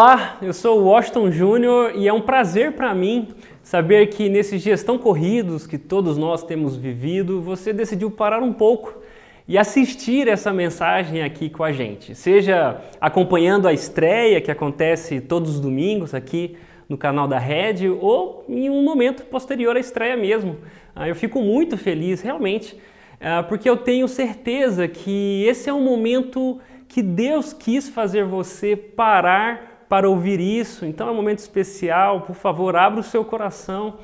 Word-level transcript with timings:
Olá, 0.00 0.38
eu 0.40 0.52
sou 0.52 0.78
o 0.78 0.84
Washington 0.84 1.28
Júnior 1.28 1.90
e 1.96 2.06
é 2.06 2.12
um 2.12 2.20
prazer 2.20 2.70
para 2.74 2.94
mim 2.94 3.30
saber 3.64 4.06
que 4.06 4.28
nesses 4.28 4.62
dias 4.62 4.84
tão 4.84 4.96
corridos 4.96 5.66
que 5.66 5.76
todos 5.76 6.16
nós 6.16 6.44
temos 6.44 6.76
vivido, 6.76 7.42
você 7.42 7.72
decidiu 7.72 8.08
parar 8.08 8.40
um 8.40 8.52
pouco 8.52 9.02
e 9.48 9.58
assistir 9.58 10.28
essa 10.28 10.52
mensagem 10.52 11.20
aqui 11.24 11.50
com 11.50 11.64
a 11.64 11.72
gente. 11.72 12.14
Seja 12.14 12.80
acompanhando 13.00 13.66
a 13.66 13.72
estreia 13.72 14.40
que 14.40 14.52
acontece 14.52 15.20
todos 15.20 15.56
os 15.56 15.60
domingos 15.60 16.14
aqui 16.14 16.56
no 16.88 16.96
canal 16.96 17.26
da 17.26 17.40
Red 17.40 17.88
ou 18.00 18.44
em 18.48 18.70
um 18.70 18.84
momento 18.84 19.24
posterior 19.24 19.76
à 19.76 19.80
estreia 19.80 20.16
mesmo. 20.16 20.58
Ah, 20.94 21.08
eu 21.08 21.16
fico 21.16 21.42
muito 21.42 21.76
feliz, 21.76 22.22
realmente, 22.22 22.78
ah, 23.20 23.42
porque 23.42 23.68
eu 23.68 23.76
tenho 23.76 24.06
certeza 24.06 24.86
que 24.86 25.44
esse 25.44 25.68
é 25.68 25.72
um 25.72 25.82
momento 25.82 26.60
que 26.86 27.02
Deus 27.02 27.52
quis 27.52 27.88
fazer 27.88 28.24
você 28.24 28.76
parar 28.76 29.67
para 29.88 30.08
ouvir 30.08 30.40
isso. 30.40 30.84
Então 30.84 31.08
é 31.08 31.10
um 31.10 31.14
momento 31.14 31.38
especial. 31.38 32.22
Por 32.22 32.34
favor, 32.34 32.76
abra 32.76 33.00
o 33.00 33.02
seu 33.02 33.24
coração. 33.24 33.94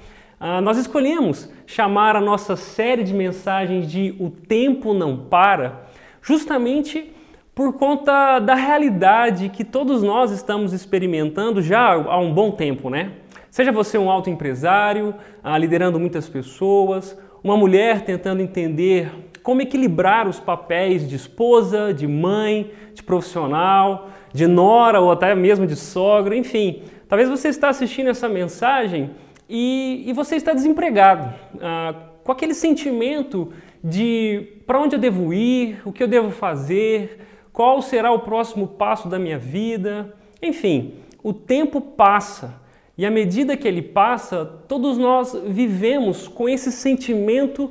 Uh, 0.41 0.61
nós 0.61 0.79
escolhemos 0.79 1.51
chamar 1.67 2.17
a 2.17 2.21
nossa 2.21 2.57
série 2.57 3.05
de 3.05 3.15
mensagens 3.15 3.91
de 3.91 4.15
O 4.19 4.31
Tempo 4.31 4.93
Não 4.93 5.17
Para, 5.17 5.85
justamente 6.21 7.13
por 7.55 7.75
conta 7.75 8.41
da 8.41 8.55
realidade 8.55 9.49
que 9.49 9.65
todos 9.65 10.03
nós 10.03 10.33
estamos 10.33 10.73
experimentando 10.73 11.63
já 11.63 11.93
há 11.93 12.19
um 12.19 12.35
bom 12.35 12.51
tempo, 12.51 12.91
né? 12.91 13.13
Seja 13.49 13.71
você 13.71 13.97
um 13.97 14.11
alto 14.11 14.29
empresário, 14.29 15.15
uh, 15.45 15.57
liderando 15.57 16.01
muitas 16.01 16.29
pessoas, 16.29 17.17
uma 17.43 17.57
mulher 17.57 18.01
tentando 18.01 18.43
entender 18.43 19.13
como 19.45 19.61
equilibrar 19.61 20.27
os 20.27 20.41
papéis 20.41 21.07
de 21.07 21.15
esposa, 21.15 21.93
de 21.93 22.09
mãe, 22.09 22.73
de 22.95 23.03
profissional, 23.03 24.09
de 24.35 24.47
nora 24.47 25.01
ou 25.01 25.13
até 25.13 25.35
mesmo 25.35 25.67
de 25.67 25.77
sogra, 25.77 26.37
enfim. 26.37 26.83
Talvez 27.09 27.31
você 27.31 27.49
está 27.49 27.69
assistindo 27.69 28.11
essa 28.11 28.29
mensagem 28.29 29.13
e, 29.49 30.03
e 30.07 30.13
você 30.13 30.37
está 30.37 30.53
desempregado, 30.53 31.33
ah, 31.63 31.95
com 32.23 32.33
aquele 32.33 32.53
sentimento 32.53 33.53
de 33.83 34.49
para 34.67 34.81
onde 34.81 34.97
eu 34.97 35.01
devo 35.01 35.33
ir, 35.33 35.81
o 35.85 35.93
que 35.93 36.03
eu 36.03 36.09
devo 36.09 36.31
fazer, 36.31 37.21
qual 37.53 37.81
será 37.81 38.11
o 38.11 38.19
próximo 38.19 38.67
passo 38.67 39.09
da 39.09 39.19
minha 39.19 39.39
vida. 39.39 40.13
Enfim, 40.43 40.95
o 41.23 41.33
tempo 41.33 41.81
passa 41.81 42.61
e 42.97 43.05
à 43.05 43.11
medida 43.11 43.57
que 43.57 43.67
ele 43.67 43.83
passa, 43.83 44.45
todos 44.69 44.97
nós 44.97 45.37
vivemos 45.47 46.29
com 46.29 46.49
esse 46.49 46.71
sentimento 46.71 47.71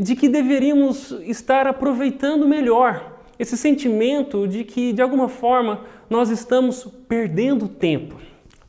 de 0.00 0.16
que 0.16 0.28
deveríamos 0.28 1.10
estar 1.22 1.66
aproveitando 1.66 2.48
melhor. 2.48 3.13
Esse 3.38 3.56
sentimento 3.56 4.46
de 4.46 4.64
que, 4.64 4.92
de 4.92 5.02
alguma 5.02 5.28
forma, 5.28 5.80
nós 6.08 6.30
estamos 6.30 6.84
perdendo 7.08 7.68
tempo. 7.68 8.16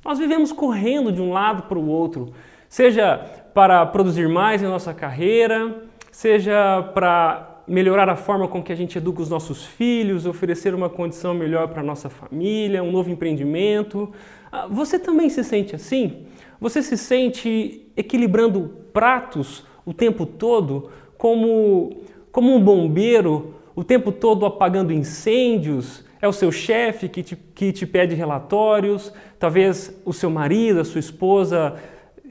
Nós 0.03 0.19
vivemos 0.19 0.51
correndo 0.51 1.11
de 1.11 1.21
um 1.21 1.31
lado 1.31 1.63
para 1.63 1.77
o 1.77 1.87
outro, 1.87 2.31
seja 2.69 3.17
para 3.53 3.85
produzir 3.85 4.27
mais 4.27 4.61
em 4.61 4.65
nossa 4.65 4.93
carreira, 4.93 5.83
seja 6.11 6.83
para 6.93 7.61
melhorar 7.67 8.07
a 8.09 8.15
forma 8.15 8.47
com 8.47 8.61
que 8.61 8.71
a 8.71 8.75
gente 8.75 8.97
educa 8.97 9.21
os 9.21 9.29
nossos 9.29 9.65
filhos, 9.65 10.25
oferecer 10.25 10.75
uma 10.75 10.89
condição 10.89 11.33
melhor 11.33 11.67
para 11.69 11.81
a 11.81 11.83
nossa 11.83 12.09
família, 12.09 12.83
um 12.83 12.91
novo 12.91 13.09
empreendimento. 13.09 14.11
Ah, 14.51 14.67
você 14.69 14.99
também 14.99 15.29
se 15.29 15.43
sente 15.43 15.75
assim? 15.75 16.27
Você 16.59 16.81
se 16.81 16.97
sente 16.97 17.87
equilibrando 17.97 18.71
pratos 18.93 19.65
o 19.85 19.93
tempo 19.93 20.25
todo, 20.25 20.89
como, 21.17 22.03
como 22.31 22.55
um 22.55 22.61
bombeiro, 22.61 23.54
o 23.75 23.83
tempo 23.83 24.11
todo 24.11 24.45
apagando 24.45 24.93
incêndios? 24.93 26.03
É 26.21 26.27
o 26.27 26.33
seu 26.33 26.51
chefe 26.51 27.09
que 27.09 27.21
te, 27.21 27.35
que 27.35 27.71
te 27.71 27.85
pede 27.85 28.15
relatórios? 28.15 29.13
Talvez 29.37 29.95
o 30.05 30.13
seu 30.13 30.29
marido, 30.29 30.79
a 30.79 30.85
sua 30.85 30.99
esposa 30.99 31.75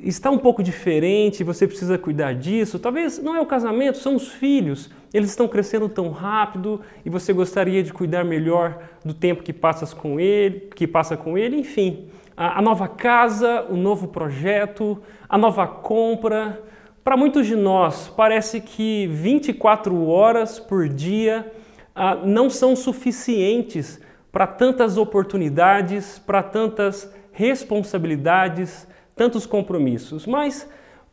está 0.03 0.31
um 0.31 0.39
pouco 0.39 0.63
diferente, 0.63 1.45
você 1.45 1.67
precisa 1.67 1.97
cuidar 1.97 2.35
disso. 2.35 2.79
Talvez 2.79 3.19
não 3.23 3.35
é 3.35 3.41
o 3.41 3.47
casamento, 3.47 3.99
são 3.99 4.15
os 4.15 4.29
filhos. 4.29 4.91
Eles 5.13 5.31
estão 5.31 5.47
crescendo 5.47 5.89
tão 5.89 6.11
rápido 6.11 6.81
e 7.05 7.11
você 7.11 7.33
gostaria 7.33 7.83
de 7.83 7.93
cuidar 7.93 8.25
melhor 8.25 8.83
do 9.05 9.15
tempo 9.15 9.43
que 9.43 9.53
passas 9.53 9.95
com 9.95 10.19
ele, 10.19 10.69
que 10.75 10.87
passa 10.87 11.17
com 11.17 11.39
ele, 11.39 11.57
enfim. 11.57 12.09
A, 12.37 12.59
a 12.59 12.63
nova 12.63 12.89
casa, 12.89 13.67
o 13.71 13.77
novo 13.77 14.09
projeto, 14.09 15.01
a 15.29 15.39
nova 15.39 15.67
compra. 15.67 16.61
Para 17.05 17.19
muitos 17.19 17.47
de 17.47 17.55
nós, 17.55 18.09
parece 18.09 18.63
que 18.63 19.07
24 19.09 20.09
horas 20.09 20.59
por 20.59 20.89
dia 20.89 21.53
ah, 21.95 22.15
não 22.15 22.49
são 22.49 22.75
suficientes 22.75 24.01
para 24.33 24.47
tantas 24.47 24.97
oportunidades, 24.97 26.19
para 26.19 26.43
tantas 26.43 27.15
responsabilidades, 27.31 28.89
tantos 29.15 29.45
compromissos. 29.45 30.27
Mas 30.27 30.67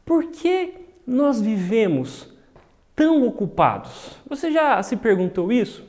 por 0.06 0.28
que 0.28 0.76
nós 1.06 1.42
vivemos 1.42 2.34
tão 2.96 3.28
ocupados? 3.28 4.16
Você 4.30 4.50
já 4.50 4.82
se 4.82 4.96
perguntou 4.96 5.52
isso? 5.52 5.84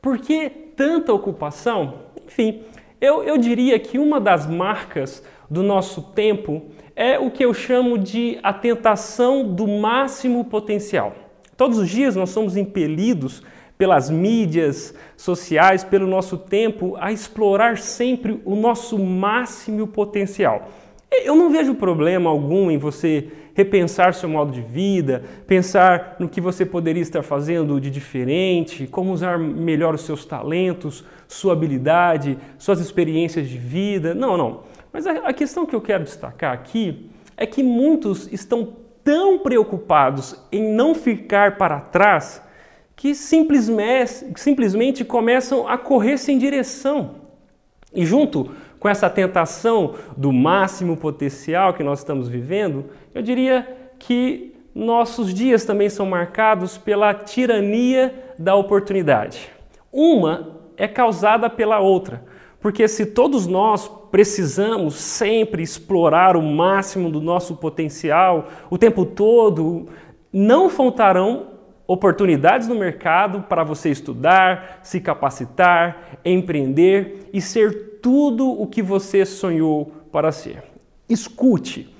Por 0.00 0.18
que 0.18 0.48
tanta 0.48 1.12
ocupação? 1.12 2.02
Enfim, 2.24 2.62
eu, 3.00 3.22
eu 3.22 3.38
diria 3.38 3.78
que 3.78 3.98
uma 3.98 4.20
das 4.20 4.46
marcas 4.46 5.24
do 5.48 5.62
nosso 5.62 6.02
tempo 6.02 6.62
é 6.94 7.18
o 7.18 7.30
que 7.30 7.44
eu 7.44 7.54
chamo 7.54 7.96
de 7.96 8.38
a 8.42 8.52
tentação 8.52 9.42
do 9.42 9.66
máximo 9.66 10.44
potencial. 10.44 11.14
Todos 11.56 11.78
os 11.78 11.88
dias 11.88 12.14
nós 12.14 12.30
somos 12.30 12.56
impelidos 12.56 13.42
pelas 13.78 14.10
mídias 14.10 14.94
sociais, 15.16 15.82
pelo 15.82 16.06
nosso 16.06 16.36
tempo, 16.36 16.96
a 17.00 17.10
explorar 17.10 17.78
sempre 17.78 18.38
o 18.44 18.54
nosso 18.54 18.98
máximo 18.98 19.86
potencial. 19.86 20.68
Eu 21.10 21.34
não 21.34 21.50
vejo 21.50 21.74
problema 21.74 22.28
algum 22.28 22.70
em 22.70 22.76
você 22.76 23.28
repensar 23.60 24.14
seu 24.14 24.28
modo 24.28 24.50
de 24.50 24.62
vida, 24.62 25.22
pensar 25.46 26.16
no 26.18 26.28
que 26.28 26.40
você 26.40 26.64
poderia 26.64 27.02
estar 27.02 27.22
fazendo 27.22 27.78
de 27.78 27.90
diferente, 27.90 28.86
como 28.86 29.12
usar 29.12 29.38
melhor 29.38 29.94
os 29.94 30.00
seus 30.02 30.24
talentos, 30.24 31.04
sua 31.28 31.52
habilidade, 31.52 32.38
suas 32.58 32.80
experiências 32.80 33.48
de 33.48 33.58
vida. 33.58 34.14
Não, 34.14 34.36
não. 34.36 34.62
Mas 34.92 35.06
a, 35.06 35.32
questão 35.32 35.66
que 35.66 35.76
eu 35.76 35.80
quero 35.80 36.04
destacar 36.04 36.52
aqui 36.54 37.10
é 37.36 37.46
que 37.46 37.62
muitos 37.62 38.32
estão 38.32 38.76
tão 39.04 39.38
preocupados 39.38 40.34
em 40.50 40.72
não 40.72 40.94
ficar 40.94 41.58
para 41.58 41.80
trás 41.80 42.42
que 42.96 43.14
simplesmente, 43.14 44.26
simplesmente 44.36 45.04
começam 45.04 45.68
a 45.68 45.76
correr 45.76 46.18
sem 46.18 46.38
direção. 46.38 47.16
E 47.94 48.06
junto 48.06 48.50
com 48.80 48.88
essa 48.88 49.10
tentação 49.10 49.94
do 50.16 50.32
máximo 50.32 50.96
potencial 50.96 51.74
que 51.74 51.84
nós 51.84 51.98
estamos 51.98 52.28
vivendo, 52.28 52.86
eu 53.14 53.20
diria 53.20 53.92
que 53.98 54.56
nossos 54.74 55.34
dias 55.34 55.66
também 55.66 55.90
são 55.90 56.06
marcados 56.06 56.78
pela 56.78 57.12
tirania 57.12 58.32
da 58.38 58.54
oportunidade. 58.54 59.50
Uma 59.92 60.56
é 60.78 60.88
causada 60.88 61.50
pela 61.50 61.78
outra. 61.78 62.24
Porque 62.58 62.88
se 62.88 63.06
todos 63.06 63.46
nós 63.46 63.86
precisamos 64.10 64.94
sempre 64.94 65.62
explorar 65.62 66.36
o 66.36 66.42
máximo 66.42 67.10
do 67.10 67.20
nosso 67.20 67.56
potencial 67.56 68.48
o 68.70 68.78
tempo 68.78 69.04
todo, 69.04 69.88
não 70.32 70.70
faltarão 70.70 71.48
oportunidades 71.90 72.68
no 72.68 72.76
mercado 72.76 73.42
para 73.48 73.64
você 73.64 73.90
estudar, 73.90 74.78
se 74.80 75.00
capacitar, 75.00 76.20
empreender 76.24 77.28
e 77.32 77.40
ser 77.40 77.98
tudo 78.00 78.48
o 78.48 78.64
que 78.64 78.80
você 78.80 79.26
sonhou 79.26 79.86
para 80.12 80.30
ser. 80.30 80.62
Escute. 81.08 81.92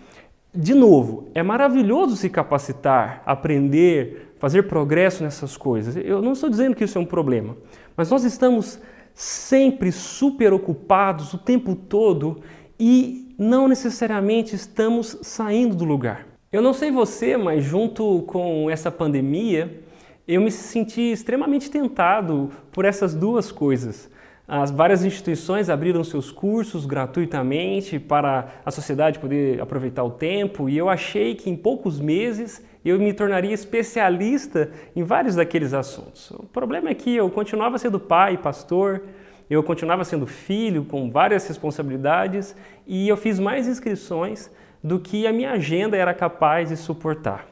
De 0.55 0.75
novo, 0.75 1.29
é 1.35 1.43
maravilhoso 1.43 2.15
se 2.15 2.31
capacitar, 2.31 3.21
aprender, 3.27 4.37
fazer 4.39 4.69
progresso 4.69 5.25
nessas 5.25 5.57
coisas. 5.57 5.97
Eu 5.97 6.23
não 6.23 6.35
estou 6.35 6.49
dizendo 6.49 6.77
que 6.77 6.85
isso 6.85 6.97
é 6.97 7.01
um 7.01 7.07
problema, 7.07 7.57
mas 7.97 8.09
nós 8.13 8.23
estamos 8.23 8.81
sempre 9.13 9.91
super 9.91 10.53
ocupados 10.53 11.35
o 11.35 11.39
tempo 11.39 11.75
todo 11.75 12.43
e 12.79 13.35
não 13.37 13.67
necessariamente 13.67 14.55
estamos 14.55 15.19
saindo 15.23 15.75
do 15.75 15.85
lugar. 15.85 16.30
Eu 16.52 16.61
não 16.61 16.73
sei 16.73 16.91
você, 16.91 17.37
mas 17.37 17.62
junto 17.62 18.23
com 18.23 18.69
essa 18.69 18.91
pandemia, 18.91 19.85
eu 20.26 20.41
me 20.41 20.50
senti 20.50 21.12
extremamente 21.12 21.70
tentado 21.70 22.50
por 22.73 22.85
essas 22.85 23.14
duas 23.14 23.52
coisas. 23.52 24.11
As 24.49 24.73
várias 24.73 25.05
instituições 25.05 25.70
abriram 25.70 26.02
seus 26.02 26.32
cursos 26.32 26.87
gratuitamente 26.87 28.00
para 28.00 28.49
a 28.67 28.70
sociedade 28.73 29.20
poder 29.20 29.61
aproveitar 29.61 30.02
o 30.02 30.11
tempo 30.11 30.69
e 30.69 30.76
eu 30.76 30.88
achei 30.88 31.37
que 31.37 31.49
em 31.49 31.55
poucos 31.55 32.00
meses 32.00 32.61
eu 32.85 32.99
me 32.99 33.12
tornaria 33.12 33.55
especialista 33.55 34.73
em 34.97 35.05
vários 35.05 35.37
daqueles 35.37 35.73
assuntos. 35.73 36.32
O 36.32 36.47
problema 36.47 36.91
é 36.91 36.94
que 36.94 37.14
eu 37.14 37.31
continuava 37.31 37.79
sendo 37.79 38.00
pai, 38.00 38.37
pastor, 38.37 39.02
eu 39.49 39.62
continuava 39.62 40.02
sendo 40.02 40.26
filho 40.26 40.85
com 40.85 41.12
várias 41.12 41.47
responsabilidades 41.47 42.56
e 42.88 43.08
eu 43.08 43.17
fiz 43.17 43.38
mais 43.38 43.69
inscrições 43.69 44.50
do 44.82 44.99
que 44.99 45.27
a 45.27 45.32
minha 45.32 45.53
agenda 45.53 45.97
era 45.97 46.15
capaz 46.15 46.69
de 46.69 46.77
suportar. 46.77 47.47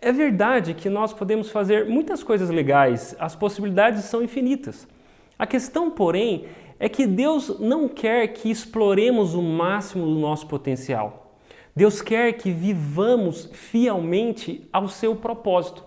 É 0.00 0.12
verdade 0.12 0.74
que 0.74 0.88
nós 0.88 1.12
podemos 1.12 1.50
fazer 1.50 1.86
muitas 1.86 2.22
coisas 2.22 2.50
legais, 2.50 3.14
as 3.18 3.36
possibilidades 3.36 4.04
são 4.04 4.22
infinitas. 4.22 4.88
A 5.38 5.46
questão, 5.46 5.90
porém, 5.90 6.46
é 6.78 6.88
que 6.88 7.06
Deus 7.06 7.58
não 7.60 7.88
quer 7.88 8.28
que 8.28 8.50
exploremos 8.50 9.34
o 9.34 9.42
máximo 9.42 10.06
do 10.06 10.14
nosso 10.14 10.46
potencial. 10.46 11.38
Deus 11.74 12.00
quer 12.00 12.32
que 12.34 12.50
vivamos 12.50 13.48
fielmente 13.52 14.68
ao 14.72 14.88
seu 14.88 15.16
propósito. 15.16 15.84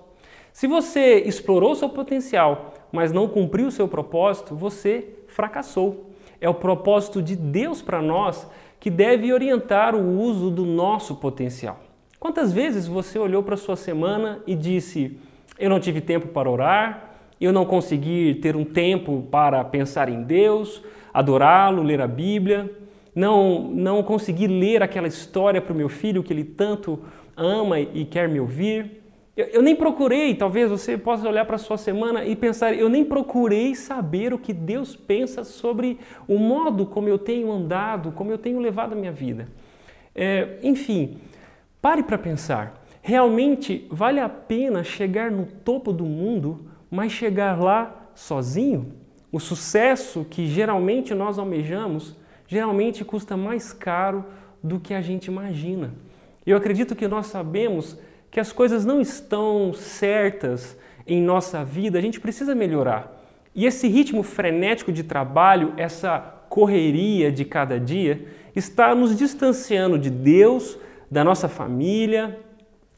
Se 0.52 0.68
você 0.68 1.20
explorou 1.20 1.76
seu 1.76 1.90
potencial, 1.90 2.74
mas 2.92 3.12
não 3.12 3.28
cumpriu 3.28 3.68
o 3.68 3.72
seu 3.72 3.88
propósito, 3.88 4.56
você 4.56 5.08
fracassou. 5.28 6.12
É 6.42 6.50
o 6.50 6.54
propósito 6.54 7.22
de 7.22 7.36
Deus 7.36 7.82
para 7.82 8.02
nós 8.02 8.48
que 8.80 8.90
deve 8.90 9.34
orientar 9.34 9.96
o 9.96 10.20
uso 10.20 10.50
do 10.50 10.66
nosso 10.66 11.16
potencial. 11.16 11.80
Quantas 12.20 12.52
vezes 12.52 12.88
você 12.88 13.20
olhou 13.20 13.44
para 13.44 13.58
sua 13.58 13.76
semana 13.76 14.40
e 14.46 14.56
disse: 14.56 15.20
Eu 15.60 15.70
não 15.70 15.80
tive 15.80 16.02
tempo 16.02 16.28
para 16.30 16.50
orar, 16.50 17.16
eu 17.40 17.54
não 17.54 17.66
consegui 17.66 18.36
ter 18.42 18.56
um 18.56 18.66
tempo 18.66 19.28
para 19.30 19.64
pensar 19.64 20.10
em 20.10 20.24
Deus, 20.24 20.82
adorá-lo, 21.14 21.84
ler 21.84 22.02
a 22.02 22.08
Bíblia, 22.08 22.72
não, 23.14 23.62
não 23.62 24.04
consegui 24.04 24.48
ler 24.48 24.82
aquela 24.82 25.08
história 25.08 25.62
para 25.62 25.74
o 25.74 25.76
meu 25.76 25.90
filho 25.90 26.24
que 26.24 26.34
ele 26.34 26.44
tanto 26.44 27.00
ama 27.36 27.80
e 27.80 28.06
quer 28.06 28.28
me 28.28 28.40
ouvir. 28.40 28.97
Eu, 29.38 29.46
eu 29.46 29.62
nem 29.62 29.76
procurei, 29.76 30.36
talvez 30.36 30.70
você 30.70 30.98
possa 30.98 31.30
olhar 31.30 31.46
para 31.46 31.56
a 31.56 31.60
sua 31.60 31.78
semana 31.78 32.26
e 32.26 32.36
pensar, 32.36 32.74
eu 32.74 32.90
nem 32.90 33.06
procurei 33.06 33.76
saber 33.76 34.34
o 34.34 34.40
que 34.40 34.52
Deus 34.52 34.96
pensa 34.96 35.44
sobre 35.44 36.00
o 36.28 36.38
modo 36.38 36.86
como 36.86 37.08
eu 37.08 37.20
tenho 37.20 37.52
andado, 37.52 38.12
como 38.12 38.32
eu 38.32 38.38
tenho 38.38 38.60
levado 38.60 38.94
a 38.94 38.96
minha 38.96 39.12
vida. 39.12 39.48
É, 40.16 40.58
enfim, 40.64 41.18
pare 41.82 42.02
para 42.02 42.18
pensar. 42.18 42.84
Realmente 43.02 43.88
vale 43.90 44.20
a 44.20 44.28
pena 44.28 44.84
chegar 44.84 45.32
no 45.32 45.46
topo 45.46 45.94
do 45.94 46.04
mundo 46.04 46.68
mas 46.90 47.12
chegar 47.12 47.60
lá 47.62 48.10
sozinho, 48.16 48.94
o 49.32 49.40
sucesso 49.40 50.26
que 50.30 50.48
geralmente 50.48 51.14
nós 51.14 51.38
almejamos, 51.38 52.16
geralmente 52.48 53.04
custa 53.04 53.36
mais 53.36 53.74
caro 53.74 54.26
do 54.64 54.80
que 54.80 54.94
a 54.94 55.02
gente 55.02 55.26
imagina. 55.26 55.94
Eu 56.46 56.58
acredito 56.58 56.96
que 56.96 57.08
nós 57.08 57.28
sabemos 57.28 58.00
que 58.30 58.40
as 58.40 58.52
coisas 58.52 58.86
não 58.86 59.00
estão 59.02 59.74
certas 59.74 60.78
em 61.06 61.22
nossa 61.22 61.64
vida, 61.64 61.98
a 61.98 62.02
gente 62.02 62.20
precisa 62.20 62.54
melhorar. 62.54 63.14
E 63.56 63.66
esse 63.66 63.88
ritmo 63.88 64.22
frenético 64.22 64.92
de 64.92 65.04
trabalho, 65.04 65.74
essa 65.78 66.20
correria 66.50 67.32
de 67.32 67.46
cada 67.46 67.80
dia, 67.80 68.28
está 68.56 68.94
nos 68.94 69.16
distanciando 69.16 69.98
de 69.98 70.10
Deus, 70.10 70.78
da 71.10 71.24
nossa 71.24 71.48
família, 71.48 72.40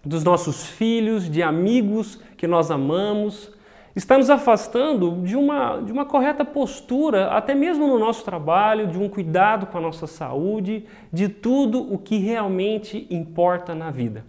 dos 0.03 0.23
nossos 0.23 0.65
filhos, 0.65 1.29
de 1.29 1.43
amigos 1.43 2.19
que 2.35 2.47
nós 2.47 2.71
amamos, 2.71 3.51
está 3.95 4.17
nos 4.17 4.29
afastando 4.29 5.21
de 5.23 5.35
uma, 5.35 5.81
de 5.81 5.91
uma 5.91 6.05
correta 6.05 6.45
postura, 6.45 7.27
até 7.27 7.53
mesmo 7.53 7.87
no 7.87 7.99
nosso 7.99 8.23
trabalho, 8.23 8.87
de 8.87 8.97
um 8.97 9.09
cuidado 9.09 9.67
com 9.67 9.77
a 9.77 9.81
nossa 9.81 10.07
saúde, 10.07 10.85
de 11.11 11.27
tudo 11.27 11.93
o 11.93 11.97
que 11.97 12.17
realmente 12.17 13.05
importa 13.09 13.75
na 13.75 13.91
vida. 13.91 14.25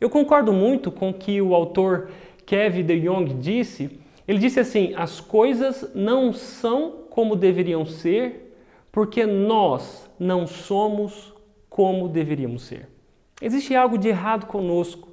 Eu 0.00 0.08
concordo 0.08 0.52
muito 0.52 0.90
com 0.90 1.10
o 1.10 1.14
que 1.14 1.42
o 1.42 1.54
autor 1.54 2.10
Kevin 2.46 2.84
de 2.84 3.00
Jong 3.00 3.34
disse. 3.34 4.00
Ele 4.26 4.38
disse 4.38 4.58
assim: 4.58 4.94
as 4.96 5.20
coisas 5.20 5.90
não 5.94 6.32
são 6.32 7.04
como 7.10 7.36
deveriam 7.36 7.84
ser, 7.84 8.56
porque 8.90 9.26
nós 9.26 10.08
não 10.18 10.46
somos 10.46 11.34
como 11.68 12.08
deveríamos 12.08 12.62
ser. 12.62 12.88
Existe 13.42 13.74
algo 13.74 13.96
de 13.96 14.08
errado 14.08 14.46
conosco 14.46 15.08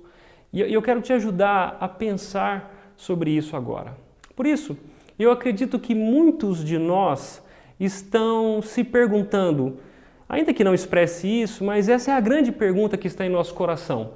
e 0.52 0.62
eu 0.62 0.82
quero 0.82 1.02
te 1.02 1.14
ajudar 1.14 1.78
a 1.80 1.88
pensar 1.88 2.94
sobre 2.96 3.32
isso 3.32 3.56
agora. 3.56 3.96
Por 4.36 4.48
isso, 4.48 4.78
eu 5.20 5.32
acredito 5.32 5.80
que 5.80 5.94
muitos 5.94 6.64
de 6.64 6.78
nós 6.78 7.44
estão 7.80 8.62
se 8.62 8.84
perguntando, 8.84 9.78
ainda 10.28 10.54
que 10.54 10.64
não 10.64 10.74
expresse 10.74 11.28
isso, 11.28 11.64
mas 11.64 11.90
essa 11.90 12.12
é 12.12 12.14
a 12.14 12.20
grande 12.20 12.52
pergunta 12.52 12.98
que 12.98 13.08
está 13.08 13.26
em 13.26 13.30
nosso 13.30 13.54
coração: 13.54 14.12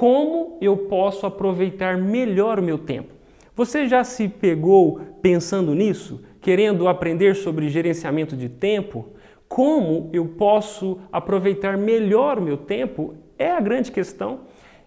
como 0.00 0.56
eu 0.62 0.78
posso 0.78 1.26
aproveitar 1.26 1.98
melhor 1.98 2.58
o 2.58 2.62
meu 2.62 2.78
tempo? 2.78 3.12
Você 3.54 3.86
já 3.86 4.02
se 4.02 4.28
pegou 4.28 4.98
pensando 5.20 5.74
nisso, 5.74 6.24
querendo 6.40 6.88
aprender 6.88 7.36
sobre 7.36 7.68
gerenciamento 7.68 8.34
de 8.34 8.48
tempo? 8.48 9.10
Como 9.46 10.08
eu 10.10 10.24
posso 10.24 10.98
aproveitar 11.12 11.76
melhor 11.76 12.38
o 12.38 12.42
meu 12.42 12.56
tempo? 12.56 13.14
É 13.38 13.50
a 13.50 13.60
grande 13.60 13.92
questão 13.92 14.40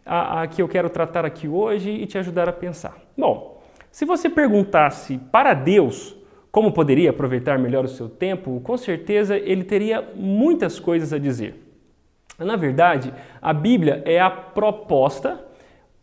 a, 0.04 0.42
a 0.42 0.48
que 0.48 0.60
eu 0.60 0.68
quero 0.68 0.89
tratar 0.89 1.25
aqui 1.25 1.48
hoje 1.48 1.92
e 1.92 2.07
te 2.07 2.18
ajudar 2.18 2.50
a 2.50 2.54
pensar. 2.54 3.00
Bom, 3.15 3.62
se 3.92 4.06
você 4.06 4.27
perguntasse 4.27 5.19
para 5.31 5.54
Deus 5.54 6.18
como 6.51 6.71
poderia 6.71 7.12
aproveitar 7.12 7.60
melhor 7.60 7.86
o 7.86 7.88
seu 7.88 8.10
tempo, 8.10 8.60
com 8.62 8.75
certeza 8.77 9.38
ele 9.38 9.63
teria 9.63 10.01
muitas 10.15 10.80
coisas 10.80 11.13
a 11.13 11.19
dizer. 11.19 11.62
Na 12.44 12.56
verdade, 12.56 13.13
a 13.42 13.54
Bíblia 13.54 14.01
é 14.06 14.19
a 14.19 14.30
proposta 14.30 15.44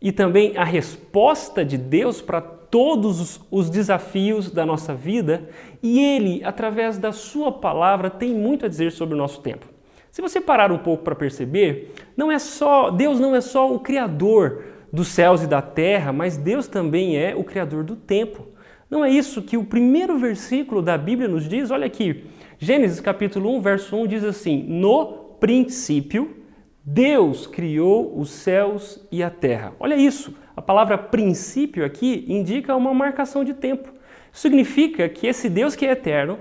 e 0.01 0.11
também 0.11 0.57
a 0.57 0.63
resposta 0.63 1.63
de 1.63 1.77
Deus 1.77 2.21
para 2.21 2.41
todos 2.41 3.41
os 3.51 3.69
desafios 3.69 4.49
da 4.49 4.65
nossa 4.65 4.95
vida 4.95 5.49
e 5.83 5.99
ele, 5.99 6.41
através 6.43 6.97
da 6.97 7.11
sua 7.11 7.51
palavra, 7.51 8.09
tem 8.09 8.33
muito 8.33 8.65
a 8.65 8.69
dizer 8.69 8.91
sobre 8.91 9.13
o 9.13 9.17
nosso 9.17 9.41
tempo. 9.41 9.67
Se 10.09 10.21
você 10.21 10.41
parar 10.41 10.71
um 10.71 10.77
pouco 10.77 11.03
para 11.03 11.15
perceber, 11.15 11.93
não 12.17 12.31
é 12.31 12.39
só 12.39 12.89
Deus 12.89 13.19
não 13.19 13.35
é 13.35 13.41
só 13.41 13.73
o 13.73 13.79
criador 13.79 14.63
dos 14.91 15.07
céus 15.07 15.43
e 15.43 15.47
da 15.47 15.61
terra, 15.61 16.11
mas 16.11 16.35
Deus 16.35 16.67
também 16.67 17.17
é 17.17 17.35
o 17.35 17.43
criador 17.43 17.83
do 17.83 17.95
tempo. 17.95 18.47
Não 18.89 19.05
é 19.05 19.09
isso 19.09 19.41
que 19.41 19.55
o 19.55 19.63
primeiro 19.63 20.17
versículo 20.17 20.81
da 20.81 20.97
Bíblia 20.97 21.29
nos 21.29 21.47
diz? 21.47 21.71
Olha 21.71 21.85
aqui, 21.85 22.25
Gênesis 22.59 22.99
capítulo 22.99 23.55
1, 23.55 23.61
verso 23.61 23.95
1 23.95 24.07
diz 24.07 24.23
assim: 24.23 24.65
No 24.67 25.20
princípio, 25.41 26.37
Deus 26.85 27.47
criou 27.47 28.17
os 28.17 28.29
céus 28.29 29.03
e 29.11 29.21
a 29.23 29.29
terra. 29.29 29.73
Olha 29.79 29.95
isso, 29.95 30.35
a 30.55 30.61
palavra 30.61 30.97
princípio 30.97 31.83
aqui 31.83 32.25
indica 32.27 32.75
uma 32.75 32.93
marcação 32.93 33.43
de 33.43 33.53
tempo. 33.53 33.89
Significa 34.31 35.09
que 35.09 35.25
esse 35.25 35.49
Deus 35.49 35.75
que 35.75 35.85
é 35.85 35.91
eterno 35.91 36.37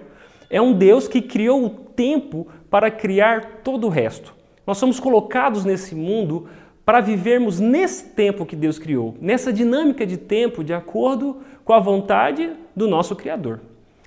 é 0.51 0.61
um 0.61 0.75
Deus 0.75 1.09
que 1.09 1.23
criou 1.23 1.65
o 1.65 1.71
tempo 1.71 2.47
para 2.69 2.91
criar 2.91 3.63
todo 3.65 3.87
o 3.87 3.91
resto. 3.91 4.35
Nós 4.67 4.77
somos 4.77 5.01
colocados 5.01 5.65
nesse 5.65 5.95
mundo 5.95 6.49
para 6.85 7.01
vivermos 7.01 7.59
nesse 7.59 8.11
tempo 8.11 8.45
que 8.45 8.55
Deus 8.55 8.79
criou, 8.79 9.15
nessa 9.21 9.53
dinâmica 9.53 10.05
de 10.05 10.19
tempo 10.19 10.63
de 10.63 10.75
acordo 10.75 11.39
com 11.65 11.73
a 11.73 11.81
vontade 11.81 12.53
do 12.77 12.87
nosso 12.87 13.17
Criador. 13.17 13.61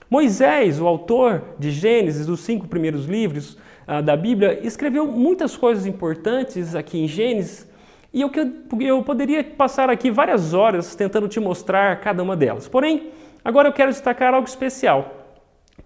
Moisés, 0.10 0.80
o 0.80 0.88
autor 0.88 1.42
de 1.58 1.72
Gênesis, 1.72 2.28
dos 2.28 2.42
cinco 2.42 2.68
primeiros 2.68 3.06
livros 3.06 3.58
ah, 3.86 4.02
da 4.02 4.16
Bíblia, 4.16 4.60
escreveu 4.66 5.08
muitas 5.08 5.58
coisas 5.58 5.86
importantes 5.86 6.76
aqui 6.76 7.00
em 7.00 7.08
Gênesis 7.08 7.68
e 8.14 8.22
eu, 8.22 8.32
eu 8.80 9.02
poderia 9.04 9.44
passar 9.44 9.90
aqui 9.90 10.12
várias 10.12 10.54
horas 10.54 10.96
tentando 10.96 11.28
te 11.28 11.40
mostrar 11.40 12.00
cada 12.00 12.22
uma 12.22 12.36
delas. 12.36 12.68
Porém, 12.68 13.12
agora 13.44 13.68
eu 13.68 13.74
quero 13.74 13.92
destacar 13.92 14.34
algo 14.34 14.48
especial. 14.48 15.24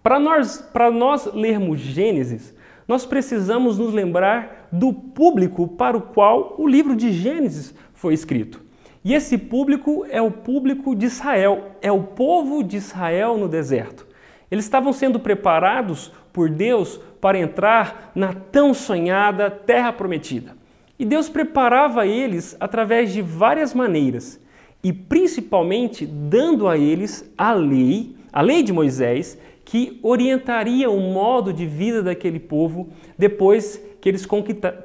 Para 0.03 0.19
nós, 0.19 0.57
para 0.73 0.91
nós 0.91 1.33
lermos 1.33 1.79
Gênesis, 1.79 2.53
nós 2.87 3.05
precisamos 3.05 3.77
nos 3.77 3.93
lembrar 3.93 4.69
do 4.71 4.93
público 4.93 5.67
para 5.67 5.97
o 5.97 6.01
qual 6.01 6.55
o 6.57 6.67
livro 6.67 6.95
de 6.95 7.11
Gênesis 7.11 7.73
foi 7.93 8.13
escrito. 8.13 8.61
E 9.03 9.13
esse 9.13 9.37
público 9.37 10.05
é 10.09 10.21
o 10.21 10.31
público 10.31 10.95
de 10.95 11.05
Israel, 11.05 11.71
é 11.81 11.91
o 11.91 12.03
povo 12.03 12.63
de 12.63 12.77
Israel 12.77 13.37
no 13.37 13.47
deserto. 13.47 14.06
Eles 14.49 14.65
estavam 14.65 14.93
sendo 14.93 15.19
preparados 15.19 16.11
por 16.31 16.49
Deus 16.49 16.99
para 17.19 17.37
entrar 17.37 18.11
na 18.15 18.33
tão 18.33 18.73
sonhada 18.73 19.49
terra 19.49 19.91
prometida. 19.91 20.55
E 20.99 21.05
Deus 21.05 21.29
preparava 21.29 22.07
eles 22.07 22.55
através 22.59 23.13
de 23.13 23.21
várias 23.21 23.73
maneiras, 23.73 24.39
e 24.83 24.93
principalmente 24.93 26.05
dando 26.05 26.67
a 26.67 26.77
eles 26.77 27.29
a 27.37 27.53
lei, 27.53 28.15
a 28.31 28.41
lei 28.41 28.63
de 28.63 28.71
Moisés, 28.71 29.37
que 29.65 29.99
orientaria 30.01 30.89
o 30.89 30.99
modo 30.99 31.51
de 31.51 31.65
vida 31.65 32.01
daquele 32.01 32.39
povo 32.39 32.89
depois 33.17 33.83
que 33.99 34.07
eles 34.07 34.25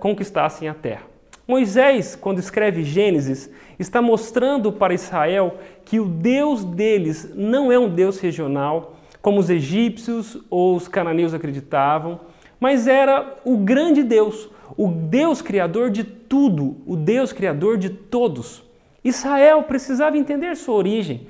conquistassem 0.00 0.68
a 0.68 0.74
terra. 0.74 1.02
Moisés, 1.46 2.16
quando 2.16 2.38
escreve 2.38 2.82
Gênesis, 2.82 3.50
está 3.78 4.02
mostrando 4.02 4.72
para 4.72 4.94
Israel 4.94 5.56
que 5.84 6.00
o 6.00 6.06
Deus 6.06 6.64
deles 6.64 7.32
não 7.34 7.70
é 7.70 7.78
um 7.78 7.88
Deus 7.88 8.18
regional, 8.18 8.96
como 9.22 9.38
os 9.38 9.48
egípcios 9.48 10.36
ou 10.50 10.74
os 10.74 10.88
cananeus 10.88 11.32
acreditavam, 11.32 12.20
mas 12.58 12.86
era 12.86 13.38
o 13.44 13.56
grande 13.56 14.02
Deus, 14.02 14.50
o 14.76 14.88
Deus 14.88 15.40
criador 15.40 15.90
de 15.90 16.02
tudo, 16.02 16.76
o 16.84 16.96
Deus 16.96 17.32
criador 17.32 17.78
de 17.78 17.88
todos. 17.88 18.64
Israel 19.04 19.62
precisava 19.62 20.18
entender 20.18 20.56
sua 20.56 20.74
origem, 20.74 21.26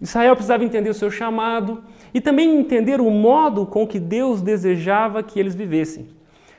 Israel 0.00 0.34
precisava 0.34 0.64
entender 0.64 0.90
o 0.90 0.94
seu 0.94 1.10
chamado 1.10 1.82
e 2.12 2.20
também 2.20 2.58
entender 2.58 3.00
o 3.00 3.10
modo 3.10 3.64
com 3.64 3.86
que 3.86 3.98
Deus 3.98 4.42
desejava 4.42 5.22
que 5.22 5.40
eles 5.40 5.54
vivessem, 5.54 6.08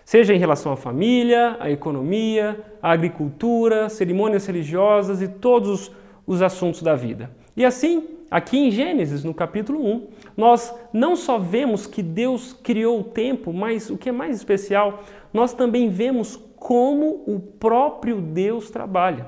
seja 0.04 0.34
em 0.34 0.40
relação 0.40 0.72
à 0.72 0.78
família, 0.78 1.56
à 1.60 1.70
economia, 1.70 2.60
à 2.82 2.92
agricultura, 2.92 3.90
cerimônias 3.90 4.46
religiosas 4.48 5.22
e 5.22 5.28
todos 5.28 5.92
os 6.26 6.42
assuntos 6.42 6.82
da 6.82 6.96
vida. 6.96 7.30
E 7.56 7.64
assim, 7.64 8.17
aqui 8.30 8.58
em 8.58 8.72
Gênesis, 8.72 9.24
no 9.24 9.34
capítulo 9.34 9.86
1, 9.86 10.08
nós 10.36 10.74
não 10.92 11.16
só 11.16 11.38
vemos 11.38 11.88
que 11.88 12.04
Deus 12.04 12.54
criou 12.54 13.00
o 13.00 13.04
tempo, 13.04 13.54
mas 13.54 13.90
o 13.90 13.98
que 13.98 14.10
é 14.10 14.12
mais 14.12 14.36
especial, 14.36 15.04
nós 15.34 15.54
também 15.54 15.90
vemos 15.90 16.36
como 16.58 17.24
o 17.26 17.40
próprio 17.40 18.20
Deus 18.20 18.70
trabalha. 18.70 19.28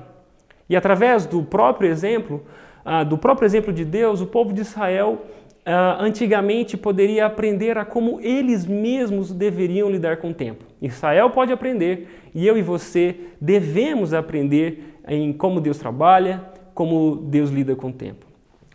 E 0.68 0.76
através 0.76 1.26
do 1.26 1.42
próprio 1.42 1.90
exemplo, 1.90 2.42
uh, 2.84 3.04
do 3.04 3.18
próprio 3.18 3.46
exemplo 3.46 3.72
de 3.72 3.84
Deus, 3.84 4.20
o 4.20 4.26
povo 4.26 4.52
de 4.52 4.60
Israel 4.60 5.22
uh, 5.66 6.02
antigamente 6.02 6.76
poderia 6.76 7.26
aprender 7.26 7.76
a 7.78 7.84
como 7.84 8.20
eles 8.20 8.66
mesmos 8.66 9.32
deveriam 9.32 9.90
lidar 9.90 10.18
com 10.18 10.30
o 10.30 10.34
tempo. 10.34 10.64
Israel 10.80 11.30
pode 11.30 11.52
aprender 11.52 12.30
e 12.34 12.46
eu 12.46 12.56
e 12.56 12.62
você 12.62 13.16
devemos 13.40 14.12
aprender 14.12 15.00
em 15.08 15.32
como 15.32 15.60
Deus 15.60 15.78
trabalha, 15.78 16.44
como 16.74 17.16
Deus 17.16 17.50
lida 17.50 17.74
com 17.74 17.88
o 17.88 17.92
tempo. 17.92 18.29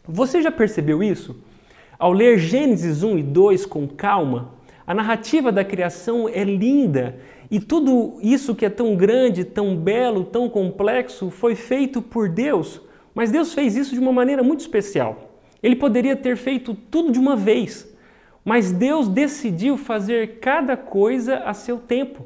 Você 0.07 0.41
já 0.41 0.51
percebeu 0.51 1.01
isso? 1.01 1.35
Ao 1.97 2.11
ler 2.11 2.37
Gênesis 2.37 3.01
1 3.01 3.17
e 3.17 3.23
2 3.23 3.65
com 3.65 3.87
calma, 3.87 4.53
a 4.85 4.93
narrativa 4.93 5.51
da 5.51 5.63
criação 5.63 6.29
é 6.29 6.43
linda 6.43 7.17
e 7.49 7.59
tudo 7.59 8.17
isso 8.21 8.53
que 8.53 8.65
é 8.65 8.69
tão 8.69 8.95
grande, 8.95 9.43
tão 9.43 9.75
belo, 9.75 10.23
tão 10.23 10.49
complexo 10.49 11.29
foi 11.29 11.55
feito 11.55 12.01
por 12.01 12.29
Deus. 12.29 12.81
Mas 13.13 13.31
Deus 13.31 13.53
fez 13.53 13.75
isso 13.75 13.93
de 13.93 13.99
uma 13.99 14.11
maneira 14.11 14.43
muito 14.43 14.59
especial. 14.59 15.39
Ele 15.63 15.75
poderia 15.75 16.15
ter 16.15 16.35
feito 16.35 16.75
tudo 16.75 17.11
de 17.11 17.19
uma 17.19 17.35
vez, 17.35 17.91
mas 18.43 18.71
Deus 18.71 19.07
decidiu 19.07 19.77
fazer 19.77 20.39
cada 20.39 20.77
coisa 20.77 21.37
a 21.37 21.53
seu 21.53 21.77
tempo. 21.77 22.25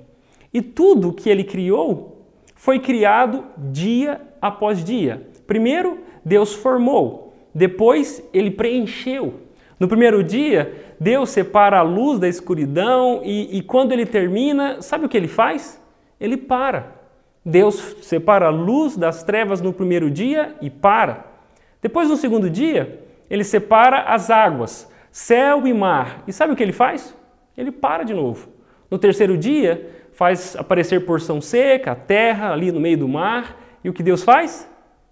E 0.53 0.61
tudo 0.61 1.13
que 1.13 1.29
ele 1.29 1.43
criou 1.43 2.25
foi 2.55 2.79
criado 2.79 3.45
dia 3.57 4.19
após 4.41 4.83
dia. 4.83 5.29
Primeiro, 5.45 5.99
Deus 6.25 6.53
formou, 6.53 7.28
depois, 7.53 8.23
ele 8.33 8.51
preencheu. 8.51 9.41
No 9.79 9.87
primeiro 9.87 10.23
dia, 10.23 10.93
Deus 10.99 11.29
separa 11.29 11.79
a 11.79 11.81
luz 11.81 12.19
da 12.19 12.27
escuridão 12.27 13.21
e, 13.23 13.57
e 13.57 13.61
quando 13.61 13.93
ele 13.93 14.05
termina, 14.05 14.81
sabe 14.81 15.05
o 15.05 15.09
que 15.09 15.15
ele 15.15 15.27
faz? 15.27 15.81
Ele 16.19 16.35
para. 16.35 16.99
Deus 17.45 17.95
separa 18.01 18.47
a 18.47 18.49
luz 18.49 18.97
das 18.97 19.23
trevas 19.23 19.61
no 19.61 19.71
primeiro 19.71 20.11
dia 20.11 20.55
e 20.61 20.69
para. 20.69 21.25
Depois, 21.81 22.09
no 22.09 22.17
segundo 22.17 22.49
dia, 22.49 22.99
ele 23.29 23.43
separa 23.43 24.01
as 24.01 24.29
águas, 24.29 24.91
céu 25.11 25.65
e 25.65 25.73
mar. 25.73 26.23
E 26.27 26.33
sabe 26.33 26.51
o 26.51 26.55
que 26.55 26.63
ele 26.63 26.73
faz? 26.73 27.15
Ele 27.57 27.71
para 27.71 28.03
de 28.03 28.13
novo. 28.13 28.49
No 28.91 28.97
terceiro 28.99 29.37
dia, 29.37 29.89
faz 30.11 30.55
aparecer 30.57 31.05
porção 31.05 31.39
seca, 31.39 31.95
terra 31.95 32.51
ali 32.51 32.71
no 32.71 32.79
meio 32.79 32.97
do 32.97 33.07
mar. 33.07 33.57
E 33.81 33.89
o 33.89 33.93
que 33.93 34.03
Deus 34.03 34.23
faz? 34.23 34.69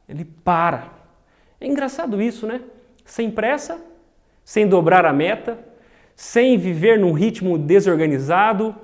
Ele 0.10 0.26
para. 0.26 0.97
É 1.60 1.68
engraçado 1.68 2.22
isso, 2.22 2.46
né? 2.46 2.62
Sem 3.06 3.32
pressa, 3.32 3.80
sem 4.44 4.68
dobrar 4.68 5.06
a 5.06 5.14
meta, 5.14 5.58
sem 6.16 6.58
viver 6.58 7.00
num 7.00 7.14
ritmo 7.14 7.58
desorganizado, 7.58 8.76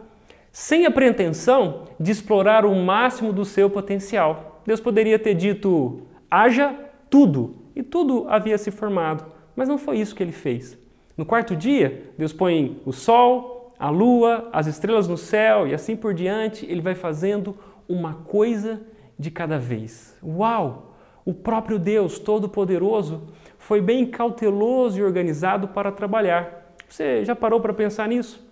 sem 0.52 0.86
a 0.86 0.92
pretensão 0.92 1.88
de 2.00 2.12
explorar 2.12 2.66
o 2.66 2.76
máximo 2.76 3.34
do 3.34 3.44
seu 3.44 3.70
potencial. 3.70 4.62
Deus 4.66 4.80
poderia 4.80 5.20
ter 5.20 5.34
dito: 5.34 6.02
haja 6.30 6.76
tudo, 7.10 7.56
e 7.76 7.82
tudo 7.82 8.26
havia 8.30 8.58
se 8.58 8.72
formado. 8.72 9.26
Mas 9.56 9.68
não 9.68 9.78
foi 9.78 10.00
isso 10.00 10.16
que 10.16 10.24
ele 10.24 10.32
fez. 10.32 10.78
No 11.16 11.26
quarto 11.26 11.56
dia, 11.56 12.12
Deus 12.18 12.34
põe 12.34 12.82
o 12.86 12.92
sol, 12.92 13.74
a 13.78 13.90
lua, 13.90 14.50
as 14.52 14.66
estrelas 14.66 15.08
no 15.08 15.18
céu 15.18 15.68
e 15.68 15.74
assim 15.74 15.96
por 15.96 16.14
diante. 16.14 16.66
Ele 16.66 16.82
vai 16.82 16.96
fazendo 16.96 17.56
uma 17.88 18.14
coisa 18.14 18.82
de 19.18 19.30
cada 19.30 19.60
vez. 19.60 20.18
Uau! 20.24 20.93
O 21.26 21.34
próprio 21.34 21.80
Deus 21.80 22.20
Todo-Poderoso 22.20 23.24
foi 23.58 23.80
bem 23.82 24.06
cauteloso 24.06 25.00
e 25.00 25.04
organizado 25.04 25.70
para 25.70 25.92
trabalhar. 25.92 26.74
Você 26.88 27.24
já 27.24 27.36
parou 27.36 27.62
para 27.62 27.74
pensar 27.74 28.08
nisso? 28.08 28.46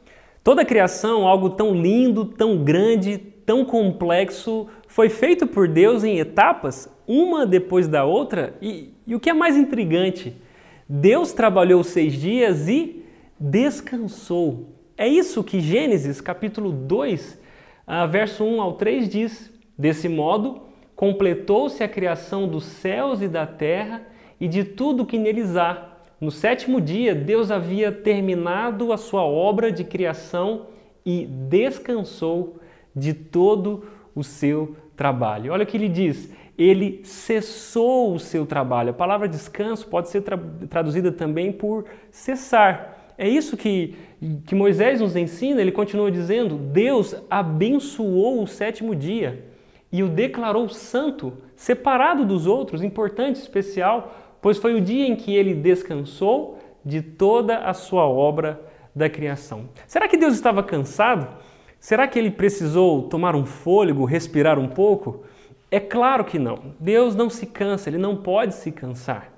Toda 0.44 0.62
a 0.62 0.66
criação, 0.66 1.28
algo 1.28 1.52
tão 1.52 1.76
lindo, 1.76 2.26
tão 2.26 2.64
grande, 2.64 3.18
tão 3.18 3.64
complexo, 3.66 4.68
foi 4.88 5.10
feito 5.10 5.46
por 5.46 5.68
Deus 5.68 6.04
em 6.04 6.18
etapas, 6.18 6.90
uma 7.06 7.46
depois 7.46 7.88
da 7.88 8.06
outra, 8.06 8.56
e, 8.62 8.94
e 9.06 9.14
o 9.14 9.20
que 9.20 9.30
é 9.30 9.34
mais 9.34 9.58
intrigante, 9.58 10.36
Deus 10.88 11.34
trabalhou 11.34 11.84
seis 11.84 12.14
dias 12.14 12.68
e 12.68 13.06
descansou. 13.40 14.70
É 14.98 15.08
isso 15.08 15.44
que 15.44 15.60
Gênesis 15.60 16.22
capítulo 16.22 16.72
2, 16.72 17.40
ah, 17.86 18.06
verso 18.06 18.44
1 18.44 18.62
ao 18.62 18.74
3 18.74 19.10
diz. 19.10 19.52
Desse 19.78 20.08
modo, 20.08 20.62
completou-se 21.02 21.84
a 21.84 21.88
criação 21.88 22.48
dos 22.48 22.64
céus 22.64 23.24
e 23.24 23.28
da 23.28 23.48
terra 23.48 24.04
e 24.40 24.48
de 24.48 24.64
tudo 24.64 25.04
que 25.04 25.18
neles 25.18 25.58
há. 25.58 25.96
No 26.22 26.30
sétimo 26.30 26.80
dia, 26.80 27.16
Deus 27.16 27.50
havia 27.50 27.92
terminado 27.92 28.94
a 28.94 28.98
sua 28.98 29.24
obra 29.24 29.72
de 29.72 29.84
criação 29.84 30.68
e 31.04 31.26
descansou 31.26 32.60
de 32.96 33.16
todo 33.16 33.84
o 34.14 34.24
seu 34.24 34.76
trabalho. 34.96 35.52
Olha 35.52 35.64
o 35.64 35.66
que 35.66 35.76
ele 35.76 35.90
diz: 35.90 36.32
ele 36.56 37.02
cessou 37.04 38.14
o 38.14 38.20
seu 38.20 38.46
trabalho. 38.46 38.92
A 38.92 38.94
palavra 38.94 39.28
descanso 39.28 39.88
pode 39.88 40.08
ser 40.08 40.22
tra 40.22 40.38
traduzida 40.70 41.12
também 41.12 41.52
por 41.52 41.86
cessar. 42.12 43.16
É 43.18 43.28
isso 43.28 43.58
que, 43.58 43.96
que 44.46 44.54
Moisés 44.54 45.02
nos 45.02 45.16
ensina, 45.16 45.62
ele 45.62 45.72
continua 45.72 46.12
dizendo: 46.12 46.58
Deus 46.58 47.16
abençoou 47.28 48.44
o 48.44 48.46
sétimo 48.46 48.94
dia 48.94 49.50
e 49.92 50.02
o 50.04 50.10
declarou 50.10 50.70
santo, 50.70 51.34
separado 51.56 52.26
dos 52.26 52.48
outros, 52.48 52.82
importante, 52.82 53.36
especial, 53.38 54.16
pois 54.42 54.58
foi 54.58 54.74
o 54.74 54.82
dia 54.82 55.06
em 55.06 55.16
que 55.16 55.36
ele 55.36 55.54
descansou 55.54 56.58
de 56.84 57.02
toda 57.02 57.60
a 57.60 57.74
sua 57.74 58.08
obra 58.08 58.60
da 58.96 59.10
criação. 59.10 59.70
Será 59.86 60.08
que 60.08 60.18
Deus 60.18 60.34
estava 60.34 60.64
cansado? 60.64 61.28
Será 61.80 62.08
que 62.08 62.18
ele 62.18 62.32
precisou 62.32 63.04
tomar 63.04 63.36
um 63.36 63.46
fôlego, 63.46 64.06
respirar 64.06 64.58
um 64.58 64.68
pouco? 64.68 65.24
É 65.70 65.80
claro 65.80 66.24
que 66.24 66.38
não. 66.38 66.74
Deus 66.80 67.16
não 67.16 67.30
se 67.30 67.46
cansa, 67.46 67.90
ele 67.90 67.98
não 67.98 68.16
pode 68.16 68.56
se 68.56 68.72
cansar. 68.72 69.32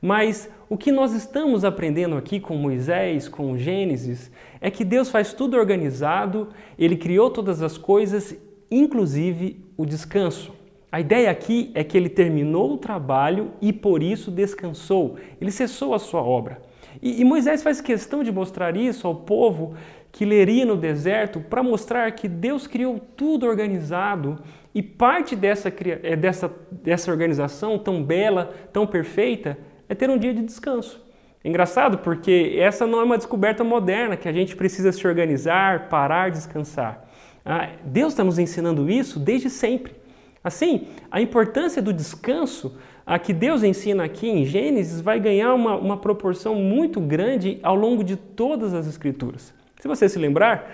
Mas 0.00 0.48
o 0.68 0.78
que 0.78 0.90
nós 0.90 1.12
estamos 1.12 1.64
aprendendo 1.64 2.16
aqui 2.16 2.40
com 2.40 2.56
Moisés, 2.56 3.28
com 3.28 3.56
Gênesis, 3.58 4.30
é 4.60 4.70
que 4.70 4.84
Deus 4.84 5.10
faz 5.10 5.32
tudo 5.32 5.56
organizado, 5.56 6.48
ele 6.78 6.96
criou 6.96 7.28
todas 7.28 7.60
as 7.60 7.76
coisas, 7.76 8.34
inclusive 8.70 9.64
o 9.76 9.84
descanso. 9.84 10.54
A 10.92 11.00
ideia 11.00 11.30
aqui 11.30 11.70
é 11.74 11.84
que 11.84 11.96
ele 11.96 12.08
terminou 12.08 12.74
o 12.74 12.78
trabalho 12.78 13.52
e 13.60 13.72
por 13.72 14.02
isso 14.02 14.30
descansou, 14.30 15.16
ele 15.40 15.50
cessou 15.50 15.94
a 15.94 15.98
sua 15.98 16.22
obra. 16.22 16.60
E, 17.00 17.20
e 17.20 17.24
Moisés 17.24 17.62
faz 17.62 17.80
questão 17.80 18.22
de 18.22 18.32
mostrar 18.32 18.76
isso 18.76 19.06
ao 19.06 19.14
povo 19.14 19.74
que 20.12 20.24
leria 20.24 20.66
no 20.66 20.76
deserto 20.76 21.40
para 21.40 21.62
mostrar 21.62 22.10
que 22.12 22.26
Deus 22.26 22.66
criou 22.66 22.98
tudo 23.16 23.46
organizado 23.46 24.40
e 24.74 24.82
parte 24.82 25.36
dessa, 25.36 25.72
é, 26.02 26.16
dessa, 26.16 26.52
dessa 26.70 27.10
organização 27.10 27.78
tão 27.78 28.02
bela, 28.02 28.52
tão 28.72 28.86
perfeita, 28.86 29.56
é 29.88 29.94
ter 29.94 30.10
um 30.10 30.18
dia 30.18 30.34
de 30.34 30.42
descanso. 30.42 31.04
É 31.42 31.48
engraçado 31.48 31.98
porque 31.98 32.56
essa 32.58 32.86
não 32.86 33.00
é 33.00 33.04
uma 33.04 33.16
descoberta 33.16 33.64
moderna, 33.64 34.16
que 34.16 34.28
a 34.28 34.32
gente 34.32 34.54
precisa 34.54 34.92
se 34.92 35.06
organizar, 35.06 35.88
parar, 35.88 36.30
descansar. 36.30 37.08
Ah, 37.44 37.70
Deus 37.84 38.12
está 38.12 38.24
nos 38.24 38.38
ensinando 38.38 38.90
isso 38.90 39.18
desde 39.18 39.50
sempre. 39.50 39.94
Assim, 40.42 40.88
a 41.10 41.20
importância 41.20 41.82
do 41.82 41.92
descanso 41.92 42.76
a 43.06 43.18
que 43.18 43.32
Deus 43.32 43.62
ensina 43.62 44.04
aqui 44.04 44.28
em 44.28 44.44
Gênesis 44.44 45.00
vai 45.00 45.18
ganhar 45.18 45.52
uma, 45.54 45.74
uma 45.76 45.96
proporção 45.96 46.54
muito 46.54 47.00
grande 47.00 47.58
ao 47.62 47.74
longo 47.74 48.04
de 48.04 48.16
todas 48.16 48.72
as 48.72 48.86
Escrituras. 48.86 49.52
Se 49.80 49.88
você 49.88 50.08
se 50.08 50.18
lembrar, 50.18 50.70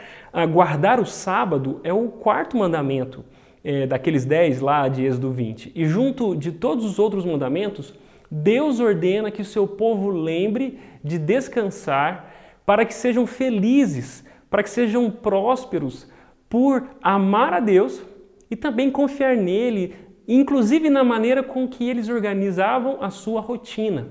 guardar 0.52 1.00
o 1.00 1.06
sábado 1.06 1.80
é 1.85 1.92
o 1.92 2.08
quarto 2.08 2.56
mandamento 2.56 3.25
é, 3.64 3.87
daqueles 3.87 4.25
dez 4.25 4.61
lá 4.61 4.88
de 4.88 5.04
Êxodo 5.04 5.30
20. 5.30 5.73
E 5.75 5.87
junto 5.87 6.37
de 6.37 6.52
todos 6.52 6.85
os 6.85 6.99
outros 6.99 7.25
mandamentos, 7.25 7.94
Deus 8.30 8.80
ordena 8.80 9.30
que 9.30 9.42
o 9.42 9.44
seu 9.44 9.66
povo 9.66 10.11
lembre 10.11 10.78
de 11.02 11.18
descansar 11.18 12.32
para 12.66 12.85
que 12.85 12.92
sejam 12.92 13.26
felizes, 13.26 14.25
para 14.50 14.62
que 14.62 14.70
sejam 14.70 15.11
prósperos, 15.11 16.08
por 16.49 16.88
amar 17.03 17.53
a 17.53 17.61
Deus 17.61 18.03
e 18.50 18.57
também 18.57 18.91
confiar 18.91 19.37
nele, 19.37 19.95
inclusive 20.26 20.88
na 20.88 21.03
maneira 21.03 21.43
com 21.43 21.69
que 21.69 21.88
eles 21.88 22.09
organizavam 22.09 22.99
a 23.00 23.11
sua 23.11 23.41
rotina. 23.41 24.09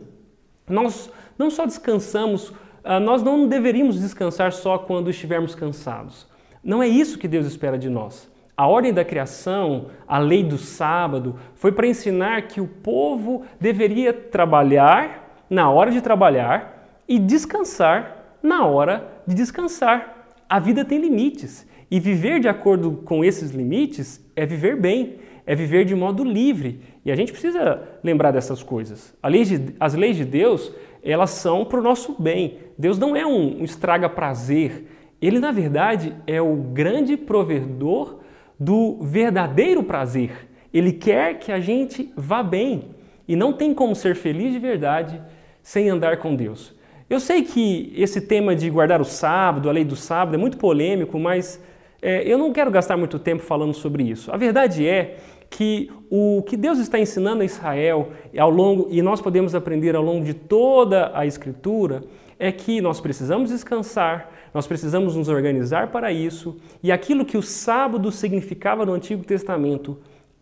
Nós 0.67 1.11
não 1.37 1.49
só 1.49 1.65
descansamos, 1.65 2.53
ah, 2.83 2.99
nós 2.99 3.21
não 3.23 3.47
deveríamos 3.47 3.99
descansar 3.99 4.51
só 4.51 4.77
quando 4.77 5.09
estivermos 5.09 5.55
cansados. 5.55 6.27
Não 6.63 6.81
é 6.81 6.87
isso 6.87 7.19
que 7.19 7.27
Deus 7.27 7.45
espera 7.45 7.77
de 7.77 7.89
nós. 7.89 8.29
A 8.57 8.67
ordem 8.67 8.93
da 8.93 9.03
criação, 9.03 9.87
a 10.07 10.17
lei 10.17 10.43
do 10.43 10.57
sábado, 10.57 11.35
foi 11.55 11.71
para 11.71 11.87
ensinar 11.87 12.43
que 12.43 12.61
o 12.61 12.67
povo 12.67 13.43
deveria 13.59 14.13
trabalhar 14.13 15.43
na 15.49 15.69
hora 15.69 15.91
de 15.91 16.01
trabalhar 16.01 17.03
e 17.07 17.19
descansar 17.19 18.37
na 18.41 18.65
hora 18.65 19.21
de 19.27 19.35
descansar. 19.35 20.29
A 20.49 20.59
vida 20.59 20.85
tem 20.85 20.99
limites 20.99 21.67
e 21.89 21.99
viver 21.99 22.39
de 22.39 22.47
acordo 22.47 23.01
com 23.05 23.23
esses 23.23 23.51
limites 23.51 24.23
é 24.35 24.45
viver 24.45 24.75
bem, 24.75 25.15
é 25.45 25.53
viver 25.55 25.85
de 25.85 25.95
modo 25.95 26.23
livre. 26.23 26.79
E 27.03 27.11
a 27.11 27.15
gente 27.15 27.31
precisa 27.31 27.81
lembrar 28.03 28.31
dessas 28.31 28.63
coisas. 28.63 29.13
Lei 29.23 29.43
de, 29.43 29.75
as 29.79 29.93
leis 29.93 30.15
de 30.15 30.25
Deus, 30.25 30.73
elas 31.03 31.29
são 31.31 31.63
para 31.63 31.79
o 31.79 31.83
nosso 31.83 32.19
bem. 32.19 32.57
Deus 32.77 32.97
não 32.97 33.15
é 33.15 33.25
um, 33.25 33.61
um 33.61 33.63
estraga 33.63 34.09
prazer. 34.09 34.87
Ele, 35.21 35.39
na 35.39 35.51
verdade, 35.51 36.15
é 36.25 36.41
o 36.41 36.55
grande 36.55 37.15
provedor 37.15 38.19
do 38.59 38.97
verdadeiro 39.01 39.83
prazer. 39.83 40.31
Ele 40.73 40.91
quer 40.91 41.39
que 41.39 41.51
a 41.51 41.59
gente 41.59 42.11
vá 42.15 42.41
bem. 42.41 42.95
E 43.27 43.35
não 43.35 43.53
tem 43.53 43.73
como 43.73 43.95
ser 43.95 44.15
feliz 44.15 44.51
de 44.51 44.59
verdade 44.59 45.21
sem 45.61 45.89
andar 45.89 46.17
com 46.17 46.35
Deus. 46.35 46.73
Eu 47.09 47.19
sei 47.19 47.43
que 47.43 47.93
esse 47.95 48.21
tema 48.21 48.55
de 48.55 48.69
guardar 48.69 48.99
o 48.99 49.05
sábado, 49.05 49.69
a 49.69 49.71
lei 49.71 49.83
do 49.83 49.95
sábado, 49.95 50.33
é 50.33 50.37
muito 50.37 50.57
polêmico, 50.57 51.19
mas 51.19 51.61
é, 52.05 52.21
eu 52.23 52.37
não 52.37 52.53
quero 52.53 52.69
gastar 52.69 52.95
muito 52.95 53.17
tempo 53.17 53.41
falando 53.41 53.73
sobre 53.73 54.03
isso. 54.03 54.31
A 54.31 54.37
verdade 54.37 54.87
é 54.87 55.17
que 55.49 55.89
o 56.07 56.43
que 56.43 56.55
Deus 56.55 56.77
está 56.77 56.99
ensinando 56.99 57.41
a 57.41 57.45
Israel 57.45 58.11
ao 58.37 58.51
longo 58.51 58.87
e 58.91 59.01
nós 59.01 59.19
podemos 59.19 59.55
aprender 59.55 59.95
ao 59.95 60.03
longo 60.03 60.23
de 60.23 60.35
toda 60.35 61.11
a 61.15 61.25
Escritura 61.25 62.03
é 62.37 62.51
que 62.51 62.79
nós 62.79 63.01
precisamos 63.01 63.49
descansar, 63.49 64.29
nós 64.53 64.67
precisamos 64.67 65.15
nos 65.15 65.27
organizar 65.29 65.87
para 65.87 66.11
isso 66.11 66.55
e 66.83 66.91
aquilo 66.91 67.25
que 67.25 67.39
o 67.39 67.41
sábado 67.41 68.11
significava 68.11 68.85
no 68.85 68.93
Antigo 68.93 69.23
Testamento, 69.23 69.97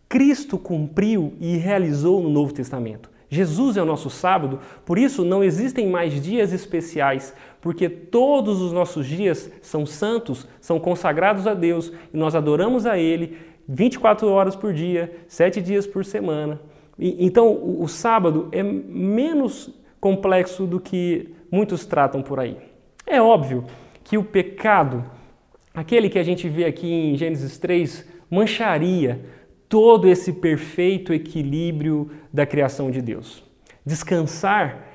Cristo 0.06 0.58
cumpriu 0.58 1.32
e 1.40 1.56
realizou 1.56 2.22
no 2.22 2.28
Novo 2.28 2.52
Testamento. 2.52 3.10
Jesus 3.34 3.76
é 3.76 3.82
o 3.82 3.86
nosso 3.86 4.08
sábado, 4.08 4.60
por 4.84 4.98
isso 4.98 5.24
não 5.24 5.42
existem 5.42 5.88
mais 5.88 6.22
dias 6.22 6.52
especiais, 6.52 7.34
porque 7.60 7.88
todos 7.88 8.60
os 8.60 8.72
nossos 8.72 9.06
dias 9.06 9.50
são 9.60 9.84
santos, 9.84 10.46
são 10.60 10.78
consagrados 10.78 11.46
a 11.46 11.54
Deus 11.54 11.92
e 12.12 12.16
nós 12.16 12.34
adoramos 12.34 12.86
a 12.86 12.98
Ele 12.98 13.36
24 13.68 14.28
horas 14.28 14.54
por 14.54 14.72
dia, 14.72 15.12
7 15.26 15.60
dias 15.60 15.86
por 15.86 16.04
semana. 16.04 16.60
E, 16.98 17.24
então 17.24 17.48
o, 17.48 17.82
o 17.82 17.88
sábado 17.88 18.48
é 18.52 18.62
menos 18.62 19.70
complexo 20.00 20.66
do 20.66 20.78
que 20.78 21.34
muitos 21.50 21.86
tratam 21.86 22.22
por 22.22 22.38
aí. 22.38 22.56
É 23.06 23.20
óbvio 23.20 23.64
que 24.02 24.18
o 24.18 24.24
pecado, 24.24 25.04
aquele 25.74 26.08
que 26.08 26.18
a 26.18 26.22
gente 26.22 26.48
vê 26.48 26.66
aqui 26.66 26.90
em 26.92 27.16
Gênesis 27.16 27.58
3, 27.58 28.06
mancharia 28.30 29.20
todo 29.68 30.08
esse 30.08 30.32
perfeito 30.32 31.12
equilíbrio 31.12 32.10
da 32.32 32.46
criação 32.46 32.90
de 32.90 33.00
Deus. 33.00 33.42
Descansar 33.84 34.88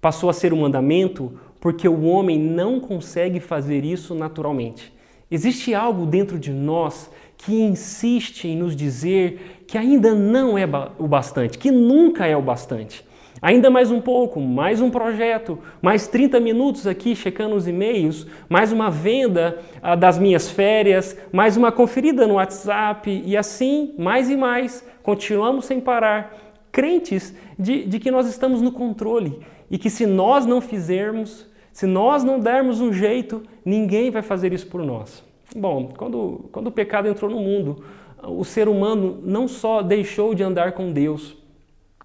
passou 0.00 0.30
a 0.30 0.32
ser 0.32 0.52
um 0.52 0.60
mandamento 0.60 1.38
porque 1.60 1.88
o 1.88 2.02
homem 2.02 2.38
não 2.38 2.80
consegue 2.80 3.38
fazer 3.38 3.84
isso 3.84 4.14
naturalmente. 4.14 4.92
Existe 5.30 5.74
algo 5.74 6.06
dentro 6.06 6.38
de 6.38 6.50
nós 6.50 7.10
que 7.36 7.54
insiste 7.54 8.48
em 8.48 8.56
nos 8.56 8.74
dizer 8.74 9.64
que 9.66 9.78
ainda 9.78 10.14
não 10.14 10.58
é 10.58 10.64
o 10.98 11.06
bastante, 11.06 11.58
que 11.58 11.70
nunca 11.70 12.26
é 12.26 12.36
o 12.36 12.42
bastante. 12.42 13.04
Ainda 13.42 13.70
mais 13.70 13.90
um 13.90 14.02
pouco, 14.02 14.38
mais 14.38 14.82
um 14.82 14.90
projeto, 14.90 15.58
mais 15.80 16.06
30 16.06 16.38
minutos 16.38 16.86
aqui 16.86 17.16
checando 17.16 17.54
os 17.54 17.66
e-mails, 17.66 18.26
mais 18.50 18.70
uma 18.70 18.90
venda 18.90 19.58
ah, 19.80 19.94
das 19.94 20.18
minhas 20.18 20.50
férias, 20.50 21.16
mais 21.32 21.56
uma 21.56 21.72
conferida 21.72 22.26
no 22.26 22.34
WhatsApp 22.34 23.22
e 23.24 23.34
assim, 23.38 23.94
mais 23.96 24.28
e 24.28 24.36
mais, 24.36 24.86
continuamos 25.02 25.64
sem 25.64 25.80
parar, 25.80 26.36
crentes 26.70 27.34
de, 27.58 27.86
de 27.86 27.98
que 27.98 28.10
nós 28.10 28.28
estamos 28.28 28.60
no 28.60 28.72
controle 28.72 29.40
e 29.70 29.78
que 29.78 29.88
se 29.88 30.04
nós 30.04 30.44
não 30.44 30.60
fizermos, 30.60 31.46
se 31.72 31.86
nós 31.86 32.22
não 32.22 32.38
dermos 32.38 32.82
um 32.82 32.92
jeito, 32.92 33.42
ninguém 33.64 34.10
vai 34.10 34.20
fazer 34.20 34.52
isso 34.52 34.66
por 34.66 34.84
nós. 34.84 35.24
Bom, 35.56 35.88
quando, 35.96 36.50
quando 36.52 36.66
o 36.66 36.72
pecado 36.72 37.08
entrou 37.08 37.30
no 37.30 37.40
mundo, 37.40 37.82
o 38.22 38.44
ser 38.44 38.68
humano 38.68 39.18
não 39.24 39.48
só 39.48 39.80
deixou 39.80 40.34
de 40.34 40.42
andar 40.42 40.72
com 40.72 40.92
Deus, 40.92 41.39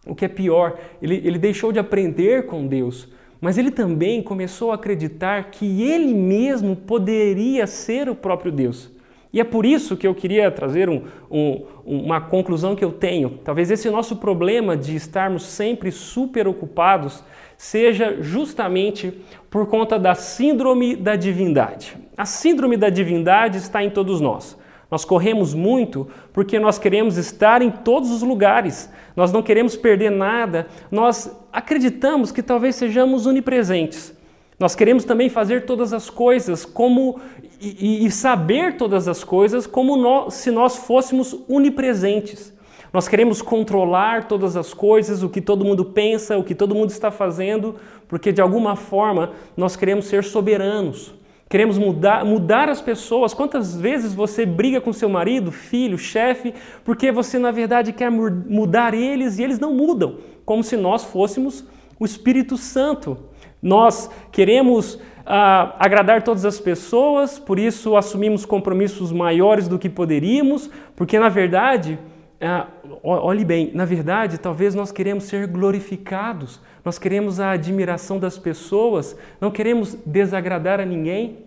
o 0.05 0.13
que 0.13 0.25
é 0.25 0.27
pior, 0.27 0.77
ele, 1.01 1.21
ele 1.23 1.37
deixou 1.37 1.71
de 1.71 1.79
aprender 1.79 2.45
com 2.45 2.67
Deus, 2.67 3.07
mas 3.41 3.57
ele 3.57 3.71
também 3.71 4.21
começou 4.21 4.71
a 4.71 4.75
acreditar 4.75 5.51
que 5.51 5.83
ele 5.83 6.13
mesmo 6.13 6.75
poderia 6.75 7.67
ser 7.67 8.07
o 8.09 8.15
próprio 8.15 8.51
Deus. 8.51 8.91
E 9.35 9.39
é 9.41 9.43
por 9.43 9.65
isso 9.65 9.97
que 9.97 10.07
eu 10.07 10.15
queria 10.15 10.49
trazer 10.49 10.87
um, 10.87 11.01
um, 11.29 11.65
uma 11.85 12.21
conclusão 12.21 12.73
que 12.73 12.85
eu 12.85 12.91
tenho. 12.93 13.31
Talvez 13.43 13.69
esse 13.69 13.89
nosso 13.89 14.15
problema 14.15 14.77
de 14.77 14.95
estarmos 14.95 15.43
sempre 15.43 15.91
super 15.91 16.47
ocupados 16.47 17.21
seja 17.57 18.21
justamente 18.21 19.13
por 19.49 19.67
conta 19.67 19.99
da 19.99 20.15
síndrome 20.15 20.95
da 20.95 21.17
divindade. 21.17 21.97
A 22.15 22.25
síndrome 22.25 22.77
da 22.77 22.89
divindade 22.89 23.57
está 23.57 23.83
em 23.83 23.89
todos 23.89 24.21
nós. 24.21 24.57
Nós 24.89 25.03
corremos 25.03 25.53
muito 25.53 26.07
porque 26.31 26.59
nós 26.59 26.77
queremos 26.77 27.17
estar 27.17 27.61
em 27.61 27.71
todos 27.71 28.11
os 28.11 28.21
lugares, 28.21 28.89
nós 29.15 29.31
não 29.31 29.41
queremos 29.41 29.75
perder 29.75 30.11
nada, 30.11 30.67
nós 30.91 31.31
acreditamos 31.51 32.31
que 32.31 32.43
talvez 32.43 32.75
sejamos 32.75 33.25
onipresentes. 33.25 34.13
Nós 34.59 34.73
queremos 34.73 35.03
também 35.03 35.29
fazer 35.29 35.65
todas 35.65 35.91
as 35.91 36.09
coisas 36.09 36.63
como 36.63 37.19
e, 37.59 38.05
e 38.05 38.11
saber 38.11 38.77
todas 38.77 39.07
as 39.07 39.23
coisas 39.23 39.65
como 39.65 39.97
nós, 39.97 40.35
se 40.35 40.51
nós 40.51 40.75
fôssemos 40.77 41.35
onipresentes. 41.49 42.53
Nós 42.93 43.07
queremos 43.07 43.41
controlar 43.41 44.27
todas 44.27 44.55
as 44.55 44.73
coisas, 44.73 45.21
o 45.21 45.29
que 45.29 45.41
todo 45.41 45.65
mundo 45.65 45.83
pensa, 45.83 46.37
o 46.37 46.43
que 46.43 46.55
todo 46.55 46.73
mundo 46.73 46.91
está 46.91 47.11
fazendo, 47.11 47.75
porque 48.07 48.31
de 48.31 48.39
alguma 48.39 48.77
forma 48.77 49.33
nós 49.57 49.75
queremos 49.75 50.05
ser 50.05 50.23
soberanos. 50.23 51.13
Queremos 51.47 51.77
mudar, 51.77 52.25
mudar 52.25 52.69
as 52.69 52.81
pessoas. 52.81 53.33
Quantas 53.33 53.79
vezes 53.79 54.13
você 54.15 54.45
briga 54.45 54.81
com 54.81 54.91
seu 54.91 55.07
marido, 55.07 55.51
filho, 55.51 55.97
chefe, 55.97 56.53
porque 56.83 57.11
você 57.11 57.37
na 57.37 57.51
verdade 57.51 57.93
quer 57.93 58.09
mudar 58.09 58.93
eles 58.93 59.37
e 59.37 59.43
eles 59.43 59.59
não 59.59 59.73
mudam, 59.73 60.17
como 60.43 60.63
se 60.63 60.75
nós 60.75 61.03
fôssemos 61.03 61.63
o 61.99 62.05
Espírito 62.05 62.57
Santo. 62.57 63.17
Nós 63.61 64.09
queremos 64.31 64.99
ah, 65.25 65.75
agradar 65.79 66.23
todas 66.23 66.45
as 66.45 66.59
pessoas, 66.59 67.37
por 67.37 67.59
isso 67.59 67.95
assumimos 67.95 68.43
compromissos 68.43 69.11
maiores 69.11 69.67
do 69.67 69.77
que 69.77 69.89
poderíamos, 69.89 70.69
porque 70.95 71.17
na 71.19 71.29
verdade, 71.29 71.99
ah, 72.41 72.67
olhe 73.03 73.45
bem, 73.45 73.71
na 73.73 73.85
verdade, 73.85 74.39
talvez 74.39 74.73
nós 74.73 74.91
queremos 74.91 75.25
ser 75.25 75.47
glorificados 75.47 76.59
nós 76.85 76.99
queremos 76.99 77.39
a 77.39 77.49
admiração 77.49 78.19
das 78.19 78.37
pessoas, 78.37 79.17
não 79.41 79.49
queremos 79.49 79.95
desagradar 80.05 80.79
a 80.79 80.85
ninguém. 80.85 81.45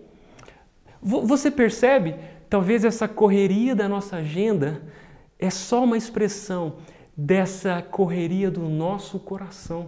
Você 1.01 1.49
percebe? 1.49 2.15
Talvez 2.49 2.83
essa 2.83 3.07
correria 3.07 3.73
da 3.73 3.87
nossa 3.87 4.17
agenda 4.17 4.81
é 5.39 5.49
só 5.49 5.85
uma 5.85 5.95
expressão 5.95 6.75
dessa 7.15 7.81
correria 7.81 8.51
do 8.51 8.67
nosso 8.67 9.17
coração. 9.17 9.87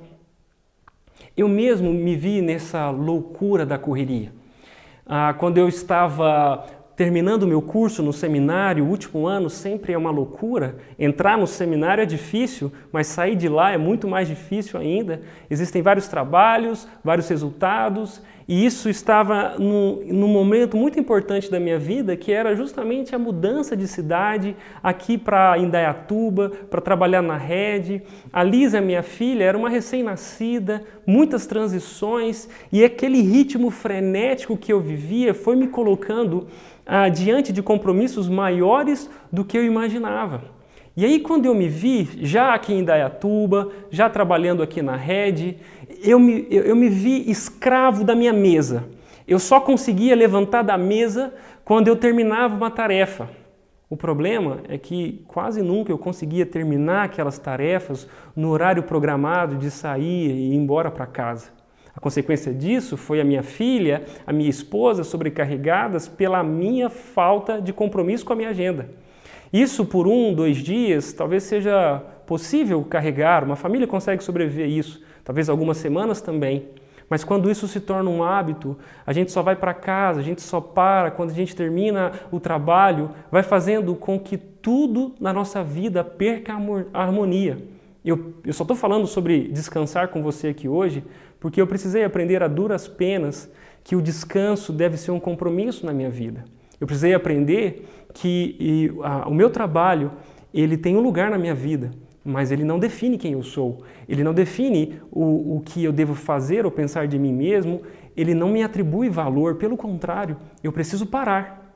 Eu 1.35 1.49
mesmo 1.49 1.93
me 1.93 2.15
vi 2.15 2.41
nessa 2.41 2.89
loucura 2.89 3.65
da 3.65 3.77
correria. 3.77 4.31
Ah, 5.05 5.33
quando 5.33 5.57
eu 5.57 5.67
estava 5.67 6.65
terminando 6.95 7.43
o 7.43 7.47
meu 7.47 7.61
curso 7.61 8.03
no 8.03 8.13
seminário, 8.13 8.85
o 8.85 8.89
último 8.89 9.27
ano 9.27 9.49
sempre 9.49 9.93
é 9.93 9.97
uma 9.97 10.11
loucura. 10.11 10.77
Entrar 10.99 11.37
no 11.37 11.47
seminário 11.47 12.01
é 12.01 12.05
difícil, 12.05 12.71
mas 12.91 13.07
sair 13.07 13.35
de 13.35 13.47
lá 13.49 13.71
é 13.71 13.77
muito 13.77 14.07
mais 14.07 14.27
difícil 14.27 14.79
ainda. 14.79 15.21
Existem 15.49 15.81
vários 15.81 16.07
trabalhos, 16.07 16.87
vários 17.03 17.27
resultados, 17.27 18.21
e 18.51 18.65
isso 18.65 18.89
estava 18.89 19.55
num, 19.57 20.27
momento 20.27 20.75
muito 20.75 20.99
importante 20.99 21.49
da 21.49 21.57
minha 21.57 21.79
vida, 21.79 22.17
que 22.17 22.33
era 22.33 22.53
justamente 22.53 23.15
a 23.15 23.17
mudança 23.17 23.77
de 23.77 23.87
cidade 23.87 24.57
aqui 24.83 25.17
para 25.17 25.57
Indaiatuba, 25.57 26.51
para 26.69 26.81
trabalhar 26.81 27.21
na 27.21 27.37
rede. 27.37 28.03
A 28.33 28.43
Lisa, 28.43 28.81
minha 28.81 29.03
filha, 29.03 29.45
era 29.45 29.57
uma 29.57 29.69
recém-nascida, 29.69 30.83
muitas 31.07 31.47
transições, 31.47 32.49
e 32.73 32.83
aquele 32.83 33.21
ritmo 33.21 33.71
frenético 33.71 34.57
que 34.57 34.73
eu 34.73 34.81
vivia 34.81 35.33
foi 35.33 35.55
me 35.55 35.67
colocando 35.67 36.47
ah, 36.85 37.07
diante 37.07 37.53
de 37.53 37.63
compromissos 37.63 38.27
maiores 38.27 39.09
do 39.31 39.45
que 39.45 39.57
eu 39.57 39.63
imaginava. 39.63 40.43
E 40.95 41.05
aí, 41.05 41.21
quando 41.21 41.45
eu 41.45 41.55
me 41.55 41.69
vi, 41.69 42.09
já 42.21 42.53
aqui 42.53 42.73
em 42.73 42.83
Dayatuba, 42.83 43.69
já 43.89 44.09
trabalhando 44.09 44.61
aqui 44.61 44.81
na 44.81 44.97
rede, 44.97 45.55
eu 46.03 46.19
me, 46.19 46.47
eu, 46.49 46.63
eu 46.63 46.75
me 46.75 46.89
vi 46.89 47.29
escravo 47.29 48.03
da 48.03 48.15
minha 48.15 48.33
mesa. 48.33 48.85
Eu 49.27 49.39
só 49.39 49.59
conseguia 49.59 50.15
levantar 50.15 50.61
da 50.61 50.77
mesa 50.77 51.33
quando 51.63 51.87
eu 51.87 51.95
terminava 51.95 52.55
uma 52.55 52.71
tarefa. 52.71 53.29
O 53.89 53.97
problema 53.97 54.59
é 54.69 54.77
que 54.77 55.23
quase 55.27 55.61
nunca 55.61 55.91
eu 55.91 55.97
conseguia 55.97 56.45
terminar 56.45 57.03
aquelas 57.03 57.37
tarefas 57.37 58.07
no 58.35 58.49
horário 58.49 58.83
programado 58.83 59.55
de 59.57 59.69
sair 59.69 60.31
e 60.31 60.53
ir 60.53 60.55
embora 60.55 60.89
para 60.89 61.05
casa. 61.05 61.49
A 61.93 61.99
consequência 61.99 62.53
disso 62.53 62.95
foi 62.95 63.19
a 63.19 63.23
minha 63.23 63.43
filha, 63.43 64.05
a 64.25 64.31
minha 64.31 64.49
esposa 64.49 65.03
sobrecarregadas 65.03 66.07
pela 66.07 66.41
minha 66.41 66.89
falta 66.89 67.61
de 67.61 67.73
compromisso 67.73 68.23
com 68.23 68.31
a 68.31 68.35
minha 68.35 68.49
agenda. 68.49 68.89
Isso 69.51 69.85
por 69.85 70.07
um, 70.07 70.33
dois 70.33 70.57
dias, 70.57 71.11
talvez 71.11 71.43
seja 71.43 72.01
possível 72.25 72.81
carregar, 72.85 73.43
uma 73.43 73.57
família 73.57 73.85
consegue 73.85 74.23
sobreviver 74.23 74.65
a 74.65 74.69
isso, 74.69 75.03
talvez 75.23 75.49
algumas 75.49 75.77
semanas 75.77 76.21
também. 76.21 76.69
Mas 77.09 77.23
quando 77.23 77.51
isso 77.51 77.67
se 77.67 77.81
torna 77.81 78.09
um 78.09 78.23
hábito, 78.23 78.77
a 79.05 79.11
gente 79.11 79.31
só 79.31 79.41
vai 79.41 79.55
para 79.55 79.73
casa, 79.73 80.21
a 80.21 80.23
gente 80.23 80.41
só 80.41 80.61
para 80.61 81.11
quando 81.11 81.31
a 81.31 81.33
gente 81.33 81.53
termina 81.53 82.13
o 82.31 82.39
trabalho, 82.39 83.09
vai 83.29 83.43
fazendo 83.43 83.95
com 83.95 84.17
que 84.17 84.37
tudo 84.37 85.13
na 85.19 85.33
nossa 85.33 85.61
vida 85.61 86.03
perca 86.03 86.53
a 86.93 87.01
harmonia. 87.01 87.57
Eu, 88.03 88.35
eu 88.45 88.53
só 88.53 88.63
estou 88.63 88.77
falando 88.77 89.05
sobre 89.07 89.49
descansar 89.49 90.07
com 90.07 90.23
você 90.23 90.47
aqui 90.47 90.67
hoje 90.67 91.03
porque 91.39 91.59
eu 91.59 91.67
precisei 91.67 92.03
aprender 92.03 92.41
a 92.41 92.47
duras 92.47 92.87
penas 92.87 93.51
que 93.83 93.95
o 93.95 94.01
descanso 94.01 94.71
deve 94.71 94.95
ser 94.95 95.11
um 95.11 95.19
compromisso 95.19 95.85
na 95.85 95.91
minha 95.91 96.09
vida. 96.09 96.45
Eu 96.79 96.87
precisei 96.87 97.13
aprender 97.13 97.87
que 98.13 98.55
e, 98.59 98.91
a, 99.03 99.27
o 99.27 99.33
meu 99.33 99.49
trabalho 99.49 100.11
ele 100.53 100.77
tem 100.77 100.95
um 100.95 101.01
lugar 101.01 101.29
na 101.29 101.37
minha 101.37 101.55
vida, 101.55 101.91
mas 102.23 102.51
ele 102.51 102.63
não 102.63 102.77
define 102.77 103.17
quem 103.17 103.33
eu 103.33 103.43
sou. 103.43 103.83
Ele 104.07 104.23
não 104.23 104.33
define 104.33 105.01
o, 105.11 105.57
o 105.57 105.61
que 105.61 105.83
eu 105.83 105.91
devo 105.91 106.13
fazer 106.13 106.65
ou 106.65 106.71
pensar 106.71 107.07
de 107.07 107.17
mim 107.17 107.33
mesmo. 107.33 107.81
Ele 108.15 108.33
não 108.33 108.49
me 108.49 108.61
atribui 108.61 109.09
valor. 109.09 109.55
Pelo 109.55 109.75
contrário, 109.75 110.37
eu 110.63 110.71
preciso 110.71 111.05
parar. 111.05 111.75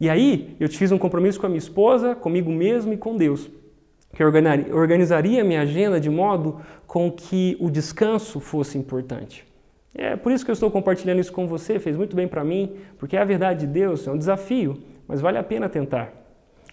E 0.00 0.08
aí 0.08 0.56
eu 0.58 0.68
fiz 0.68 0.90
um 0.92 0.98
compromisso 0.98 1.38
com 1.38 1.46
a 1.46 1.48
minha 1.48 1.58
esposa, 1.58 2.14
comigo 2.14 2.50
mesmo 2.50 2.92
e 2.92 2.96
com 2.96 3.16
Deus, 3.16 3.48
que 4.12 4.22
eu 4.22 4.32
organizaria 4.72 5.44
minha 5.44 5.62
agenda 5.62 6.00
de 6.00 6.10
modo 6.10 6.60
com 6.86 7.10
que 7.10 7.56
o 7.60 7.70
descanso 7.70 8.40
fosse 8.40 8.76
importante. 8.76 9.46
É 9.94 10.16
por 10.16 10.32
isso 10.32 10.44
que 10.44 10.50
eu 10.50 10.54
estou 10.54 10.70
compartilhando 10.70 11.20
isso 11.20 11.32
com 11.32 11.46
você, 11.46 11.78
fez 11.78 11.96
muito 11.96 12.16
bem 12.16 12.26
para 12.26 12.42
mim, 12.42 12.72
porque 12.98 13.16
é 13.16 13.20
a 13.20 13.24
verdade 13.24 13.60
de 13.60 13.66
Deus, 13.68 14.06
é 14.06 14.10
um 14.10 14.18
desafio, 14.18 14.78
mas 15.06 15.20
vale 15.20 15.38
a 15.38 15.42
pena 15.44 15.68
tentar. 15.68 16.12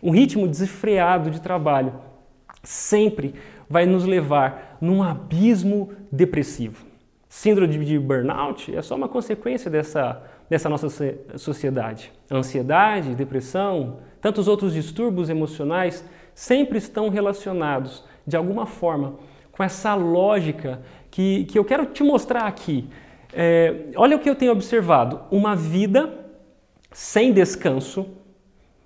Um 0.01 0.09
ritmo 0.09 0.47
desenfreado 0.47 1.29
de 1.29 1.39
trabalho 1.39 1.93
sempre 2.63 3.35
vai 3.69 3.85
nos 3.85 4.05
levar 4.05 4.77
num 4.81 5.03
abismo 5.03 5.91
depressivo. 6.11 6.85
Síndrome 7.27 7.85
de 7.85 7.99
burnout 7.99 8.75
é 8.75 8.81
só 8.81 8.95
uma 8.95 9.07
consequência 9.07 9.69
dessa, 9.69 10.21
dessa 10.49 10.67
nossa 10.67 10.87
sociedade. 11.37 12.11
ansiedade, 12.31 13.13
depressão, 13.13 13.97
tantos 14.19 14.47
outros 14.47 14.73
distúrbios 14.73 15.29
emocionais 15.29 16.03
sempre 16.33 16.77
estão 16.77 17.09
relacionados, 17.09 18.03
de 18.25 18.35
alguma 18.35 18.65
forma, 18.65 19.15
com 19.51 19.63
essa 19.63 19.93
lógica 19.93 20.81
que, 21.11 21.45
que 21.45 21.59
eu 21.59 21.65
quero 21.65 21.85
te 21.85 22.03
mostrar 22.03 22.45
aqui. 22.45 22.89
É, 23.31 23.91
olha 23.95 24.15
o 24.15 24.19
que 24.19 24.29
eu 24.29 24.35
tenho 24.35 24.51
observado: 24.51 25.21
uma 25.29 25.55
vida 25.55 26.11
sem 26.91 27.31
descanso, 27.31 28.07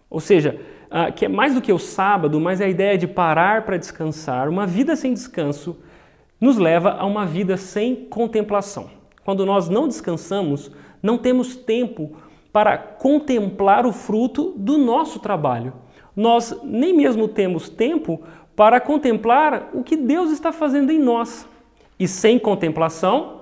ou 0.09 0.19
seja, 0.19 0.59
uh, 0.93 1.11
que 1.11 1.25
é 1.25 1.27
mais 1.27 1.55
do 1.55 1.61
que 1.61 1.73
o 1.73 1.79
sábado, 1.79 2.39
mas 2.39 2.61
a 2.61 2.67
ideia 2.67 2.97
de 2.97 3.07
parar 3.07 3.63
para 3.65 3.77
descansar, 3.77 4.47
uma 4.47 4.67
vida 4.67 4.95
sem 4.95 5.13
descanso 5.13 5.75
nos 6.39 6.57
leva 6.57 6.91
a 6.91 7.05
uma 7.05 7.25
vida 7.25 7.57
sem 7.57 7.95
contemplação. 7.95 8.89
Quando 9.25 9.45
nós 9.45 9.69
não 9.69 9.87
descansamos, 9.87 10.71
não 11.01 11.17
temos 11.17 11.55
tempo 11.55 12.11
para 12.51 12.77
contemplar 12.77 13.85
o 13.85 13.91
fruto 13.91 14.53
do 14.55 14.77
nosso 14.77 15.19
trabalho. 15.19 15.73
Nós 16.15 16.55
nem 16.63 16.95
mesmo 16.95 17.27
temos 17.27 17.69
tempo 17.69 18.21
para 18.55 18.79
contemplar 18.79 19.69
o 19.73 19.83
que 19.83 19.97
Deus 19.97 20.31
está 20.31 20.51
fazendo 20.51 20.91
em 20.91 20.99
nós. 20.99 21.47
E 21.97 22.07
sem 22.07 22.37
contemplação, 22.37 23.41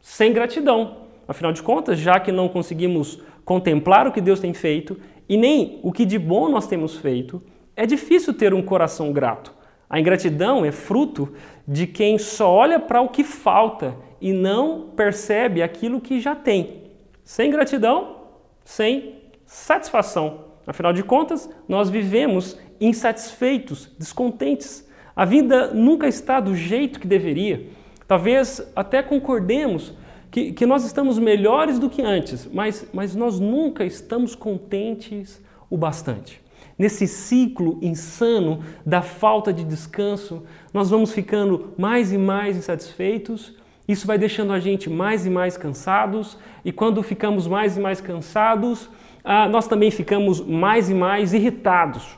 sem 0.00 0.32
gratidão. 0.32 0.98
Afinal 1.26 1.52
de 1.52 1.62
contas, 1.62 1.98
já 1.98 2.18
que 2.20 2.32
não 2.32 2.48
conseguimos 2.48 3.22
contemplar 3.44 4.06
o 4.06 4.12
que 4.12 4.20
Deus 4.20 4.40
tem 4.40 4.52
feito 4.52 4.96
e 5.30 5.36
nem 5.36 5.78
o 5.84 5.92
que 5.92 6.04
de 6.04 6.18
bom 6.18 6.48
nós 6.48 6.66
temos 6.66 6.96
feito, 6.96 7.40
é 7.76 7.86
difícil 7.86 8.34
ter 8.34 8.52
um 8.52 8.60
coração 8.60 9.12
grato. 9.12 9.54
A 9.88 10.00
ingratidão 10.00 10.64
é 10.64 10.72
fruto 10.72 11.32
de 11.68 11.86
quem 11.86 12.18
só 12.18 12.52
olha 12.52 12.80
para 12.80 13.00
o 13.00 13.08
que 13.08 13.22
falta 13.22 13.94
e 14.20 14.32
não 14.32 14.90
percebe 14.96 15.62
aquilo 15.62 16.00
que 16.00 16.18
já 16.18 16.34
tem. 16.34 16.90
Sem 17.22 17.48
gratidão, 17.48 18.16
sem 18.64 19.20
satisfação. 19.46 20.46
Afinal 20.66 20.92
de 20.92 21.04
contas, 21.04 21.48
nós 21.68 21.88
vivemos 21.88 22.58
insatisfeitos, 22.80 23.88
descontentes. 23.96 24.90
A 25.14 25.24
vida 25.24 25.68
nunca 25.72 26.08
está 26.08 26.40
do 26.40 26.56
jeito 26.56 26.98
que 26.98 27.06
deveria. 27.06 27.68
Talvez 28.08 28.68
até 28.74 29.00
concordemos 29.00 29.94
que, 30.30 30.52
que 30.52 30.64
nós 30.64 30.84
estamos 30.84 31.18
melhores 31.18 31.78
do 31.78 31.90
que 31.90 32.02
antes, 32.02 32.48
mas, 32.52 32.86
mas 32.92 33.14
nós 33.16 33.40
nunca 33.40 33.84
estamos 33.84 34.34
contentes 34.34 35.42
o 35.68 35.76
bastante. 35.76 36.40
Nesse 36.78 37.06
ciclo 37.06 37.78
insano 37.82 38.64
da 38.86 39.02
falta 39.02 39.52
de 39.52 39.64
descanso, 39.64 40.44
nós 40.72 40.88
vamos 40.88 41.12
ficando 41.12 41.74
mais 41.76 42.12
e 42.12 42.16
mais 42.16 42.56
insatisfeitos. 42.56 43.54
Isso 43.86 44.06
vai 44.06 44.16
deixando 44.16 44.52
a 44.52 44.60
gente 44.60 44.88
mais 44.88 45.26
e 45.26 45.30
mais 45.30 45.56
cansados, 45.56 46.38
e 46.64 46.72
quando 46.72 47.02
ficamos 47.02 47.46
mais 47.46 47.76
e 47.76 47.80
mais 47.80 48.00
cansados, 48.00 48.88
ah, 49.24 49.48
nós 49.48 49.66
também 49.66 49.90
ficamos 49.90 50.40
mais 50.40 50.88
e 50.88 50.94
mais 50.94 51.34
irritados. 51.34 52.16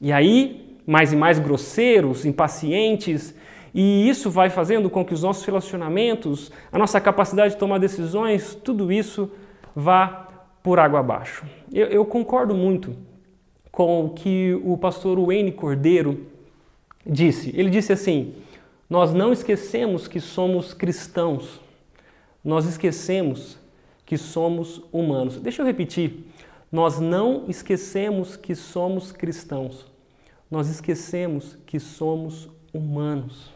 E 0.00 0.12
aí, 0.12 0.78
mais 0.86 1.12
e 1.12 1.16
mais 1.16 1.38
grosseiros, 1.38 2.24
impacientes, 2.26 3.34
e 3.74 4.08
isso 4.08 4.30
vai 4.30 4.50
fazendo 4.50 4.88
com 4.88 5.04
que 5.04 5.12
os 5.12 5.24
nossos 5.24 5.44
relacionamentos, 5.44 6.52
a 6.70 6.78
nossa 6.78 7.00
capacidade 7.00 7.54
de 7.54 7.60
tomar 7.60 7.78
decisões, 7.78 8.54
tudo 8.54 8.92
isso 8.92 9.28
vá 9.74 10.28
por 10.62 10.78
água 10.78 11.00
abaixo. 11.00 11.44
Eu, 11.72 11.88
eu 11.88 12.04
concordo 12.04 12.54
muito 12.54 12.96
com 13.72 14.04
o 14.04 14.10
que 14.10 14.54
o 14.64 14.78
pastor 14.78 15.18
Wayne 15.18 15.50
Cordeiro 15.50 16.24
disse. 17.04 17.50
Ele 17.52 17.68
disse 17.68 17.92
assim: 17.92 18.34
Nós 18.88 19.12
não 19.12 19.32
esquecemos 19.32 20.06
que 20.06 20.20
somos 20.20 20.72
cristãos, 20.72 21.60
nós 22.44 22.66
esquecemos 22.66 23.58
que 24.06 24.16
somos 24.16 24.82
humanos. 24.92 25.40
Deixa 25.40 25.62
eu 25.62 25.66
repetir. 25.66 26.24
Nós 26.70 27.00
não 27.00 27.44
esquecemos 27.48 28.36
que 28.36 28.54
somos 28.54 29.10
cristãos, 29.10 29.86
nós 30.48 30.68
esquecemos 30.68 31.56
que 31.66 31.80
somos 31.80 32.48
humanos. 32.72 33.53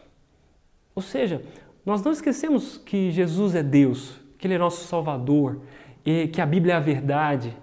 Ou 0.99 1.01
seja, 1.01 1.41
nós 1.85 2.03
não 2.03 2.11
esquecemos 2.11 2.77
que 2.77 3.09
Jesus 3.09 3.55
é 3.55 3.63
Deus, 3.63 4.19
que 4.37 4.45
Ele 4.45 4.55
é 4.55 4.57
nosso 4.57 4.85
Salvador 4.85 5.61
e 6.05 6.27
que 6.27 6.41
a 6.41 6.45
Bíblia 6.45 6.73
é 6.73 6.75
a 6.75 6.81
verdade. 6.81 7.55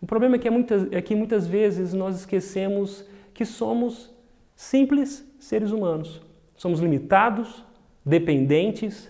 O 0.00 0.06
problema 0.06 0.34
é 0.34 0.38
que, 0.40 0.48
é 0.48 0.50
muitas, 0.50 0.92
é 0.92 1.00
que 1.00 1.14
muitas 1.14 1.46
vezes 1.46 1.94
nós 1.94 2.16
esquecemos 2.18 3.04
que 3.32 3.44
somos 3.44 4.10
simples 4.56 5.24
seres 5.38 5.70
humanos. 5.70 6.20
Somos 6.56 6.80
limitados, 6.80 7.64
dependentes, 8.04 9.08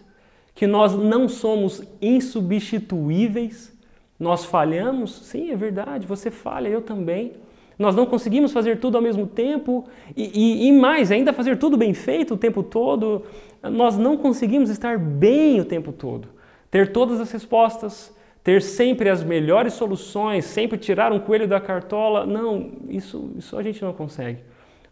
que 0.55 0.67
nós 0.67 0.95
não 0.95 1.27
somos 1.27 1.83
insubstituíveis. 2.03 3.75
Nós 4.19 4.45
falhamos, 4.45 5.11
sim, 5.11 5.51
é 5.51 5.57
verdade, 5.57 6.07
você 6.07 6.31
falha, 6.31 6.69
eu 6.69 6.83
também. 6.83 7.33
Nós 7.81 7.97
não 7.97 8.07
conseguimos 8.07 8.53
fazer 8.53 8.79
tudo 8.79 8.97
ao 8.97 9.03
mesmo 9.03 9.27
tempo 9.27 9.85
e, 10.17 10.31
e, 10.39 10.69
e 10.69 10.73
mais, 10.73 11.11
ainda 11.11 11.33
fazer 11.33 11.59
tudo 11.59 11.77
bem 11.77 11.93
feito 11.95 12.35
o 12.35 12.37
tempo 12.37 12.63
todo 12.63 13.25
nós 13.69 13.99
não 13.99 14.17
conseguimos 14.17 14.71
estar 14.71 14.99
bem 14.99 15.61
o 15.61 15.65
tempo 15.65 15.93
todo, 15.93 16.29
ter 16.71 16.93
todas 16.93 17.21
as 17.21 17.31
respostas, 17.31 18.15
ter 18.43 18.63
sempre 18.63 19.11
as 19.11 19.23
melhores 19.23 19.75
soluções, 19.75 20.47
sempre 20.47 20.79
tirar 20.79 21.13
um 21.13 21.21
coelho 21.21 21.47
da 21.47 21.61
cartola. 21.61 22.25
Não, 22.25 22.71
isso, 22.89 23.33
isso 23.37 23.57
a 23.59 23.63
gente 23.63 23.83
não 23.83 23.93
consegue. 23.93 24.39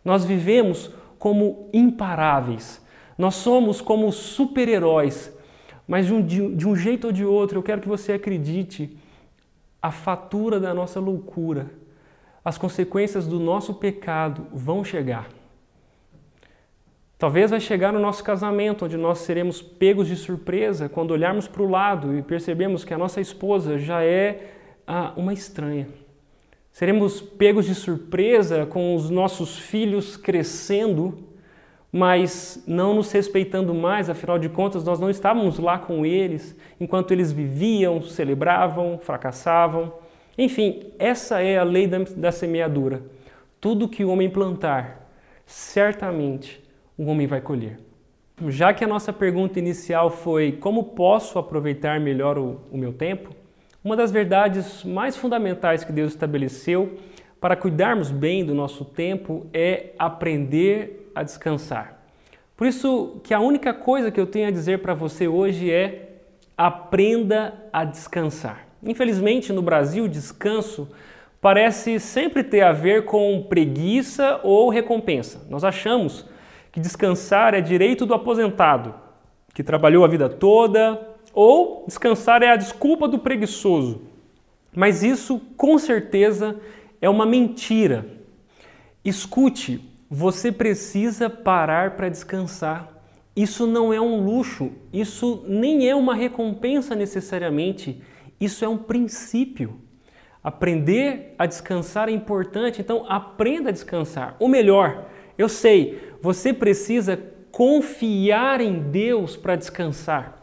Nós 0.05 0.25
vivemos 0.25 0.91
como 1.19 1.69
imparáveis, 1.73 2.85
nós 3.17 3.37
somos 3.37 3.81
como 3.81 4.13
super-heróis, 4.13 5.35
mas 5.87 6.07
de 6.07 6.13
um, 6.13 6.55
de 6.55 6.69
um 6.69 6.77
jeito 6.77 7.07
ou 7.07 7.13
de 7.13 7.25
outro, 7.25 7.59
eu 7.59 7.63
quero 7.63 7.81
que 7.81 7.89
você 7.89 8.13
acredite, 8.13 8.97
a 9.81 9.91
fatura 9.91 10.61
da 10.61 10.75
nossa 10.75 11.01
loucura, 11.01 11.71
as 12.49 12.57
consequências 12.57 13.27
do 13.27 13.39
nosso 13.39 13.75
pecado 13.75 14.47
vão 14.51 14.83
chegar. 14.83 15.29
Talvez 17.19 17.51
vai 17.51 17.61
chegar 17.61 17.93
no 17.93 17.99
nosso 17.99 18.25
casamento, 18.25 18.87
onde 18.87 18.97
nós 18.97 19.19
seremos 19.19 19.61
pegos 19.61 20.09
de 20.09 20.17
surpresa 20.17 20.89
quando 20.89 21.11
olharmos 21.11 21.47
para 21.47 21.63
o 21.63 21.69
lado 21.69 22.17
e 22.17 22.23
percebemos 22.23 22.87
que 22.87 22.95
a 22.95 22.97
nossa 22.97 23.21
esposa 23.21 23.77
já 23.77 24.03
é 24.03 24.55
ah, 24.87 25.13
uma 25.15 25.35
estranha. 25.35 25.89
Seremos 26.73 27.21
pegos 27.21 27.67
de 27.67 27.75
surpresa 27.75 28.65
com 28.65 28.95
os 28.95 29.11
nossos 29.11 29.59
filhos 29.59 30.17
crescendo, 30.17 31.19
mas 31.93 32.65
não 32.67 32.95
nos 32.95 33.13
respeitando 33.13 33.75
mais, 33.75 34.09
afinal 34.09 34.39
de 34.39 34.49
contas, 34.49 34.85
nós 34.85 34.99
não 34.99 35.11
estávamos 35.11 35.59
lá 35.59 35.79
com 35.79 36.07
eles 36.07 36.57
enquanto 36.81 37.13
eles 37.13 37.31
viviam, 37.31 38.01
celebravam, 38.01 38.99
fracassavam. 39.03 40.08
Enfim, 40.39 40.93
essa 41.01 41.43
é 41.43 41.59
a 41.59 41.65
lei 41.65 41.89
da, 41.89 41.99
da 42.17 42.31
semeadura. 42.31 43.03
Tudo 43.61 43.89
que 43.89 44.05
o 44.05 44.11
homem 44.11 44.31
plantar, 44.31 45.11
certamente 45.45 46.63
o 46.97 47.07
homem 47.07 47.27
vai 47.27 47.41
colher. 47.41 47.81
Já 48.47 48.73
que 48.73 48.85
a 48.85 48.87
nossa 48.87 49.13
pergunta 49.13 49.59
inicial 49.59 50.13
foi 50.13 50.53
como 50.53 50.85
posso 50.85 51.41
aproveitar 51.41 51.99
melhor 51.99 52.39
o, 52.39 52.61
o 52.71 52.79
meu 52.79 52.93
tempo, 52.93 53.35
uma 53.83 53.97
das 53.97 54.13
verdades 54.13 54.85
mais 54.85 55.17
fundamentais 55.17 55.83
que 55.83 55.91
Deus 55.91 56.13
estabeleceu 56.13 56.97
para 57.41 57.57
cuidarmos 57.57 58.13
bem 58.13 58.45
do 58.45 58.55
nosso 58.55 58.85
tempo 58.85 59.47
é 59.53 59.91
aprender 59.99 61.11
a 61.17 61.25
descansar. 61.25 62.01
Por 62.57 62.69
isso 62.69 63.21
que 63.25 63.35
a 63.35 63.41
única 63.41 63.75
coisa 63.75 64.13
que 64.13 64.21
eu 64.21 64.27
tenho 64.27 64.47
a 64.47 64.53
dizer 64.53 64.83
para 64.83 64.95
você 64.95 65.27
hoje 65.27 65.69
é 65.69 66.21
aprenda 66.57 67.55
a 67.73 67.85
descansar. 67.85 68.68
Infelizmente, 68.83 69.53
no 69.53 69.63
Brasil, 69.63 70.07
descanso 70.09 70.89
parece 71.41 72.01
sempre 72.01 72.43
ter 72.43 72.63
a 72.63 72.73
ver 72.73 73.05
com 73.05 73.45
preguiça 73.49 74.41
ou 74.43 74.69
recompensa. 74.69 75.47
Nós 75.49 75.65
achamos 75.65 76.27
que 76.73 76.81
descansar 76.81 77.55
é 77.55 77.61
direito 77.61 78.05
do 78.05 78.15
aposentado, 78.15 78.95
que 79.55 79.63
trabalhou 79.63 80.05
a 80.05 80.09
vida 80.09 80.29
toda, 80.29 81.01
ou 81.33 81.85
descansar 81.87 82.43
é 82.43 82.51
a 82.51 82.57
desculpa 82.57 83.07
do 83.07 83.19
preguiçoso. 83.19 84.03
Mas 84.75 85.03
isso, 85.03 85.41
com 85.57 85.79
certeza, 85.79 86.57
é 87.01 87.09
uma 87.09 87.27
mentira. 87.27 88.07
Escute, 89.05 89.81
você 90.11 90.51
precisa 90.51 91.29
parar 91.31 91.97
para 91.97 92.09
descansar. 92.09 92.93
Isso 93.35 93.67
não 93.67 93.93
é 93.93 94.01
um 94.01 94.25
luxo, 94.25 94.73
isso 94.93 95.45
nem 95.47 95.89
é 95.89 95.95
uma 95.95 96.15
recompensa 96.15 96.97
necessariamente, 96.97 98.03
isso 98.41 98.65
é 98.65 98.69
um 98.69 98.79
princípio. 98.79 99.81
Aprender 100.43 101.35
a 101.39 101.47
descansar 101.47 102.09
é 102.09 102.13
importante, 102.13 102.81
então 102.81 103.05
aprenda 103.09 103.71
a 103.71 103.73
descansar. 103.73 104.37
Ou 104.39 104.49
melhor, 104.49 105.07
eu 105.37 105.49
sei, 105.49 106.01
você 106.23 106.53
precisa 106.53 107.21
confiar 107.51 108.61
em 108.61 108.79
Deus 108.79 109.37
para 109.37 109.57
descansar. 109.57 110.39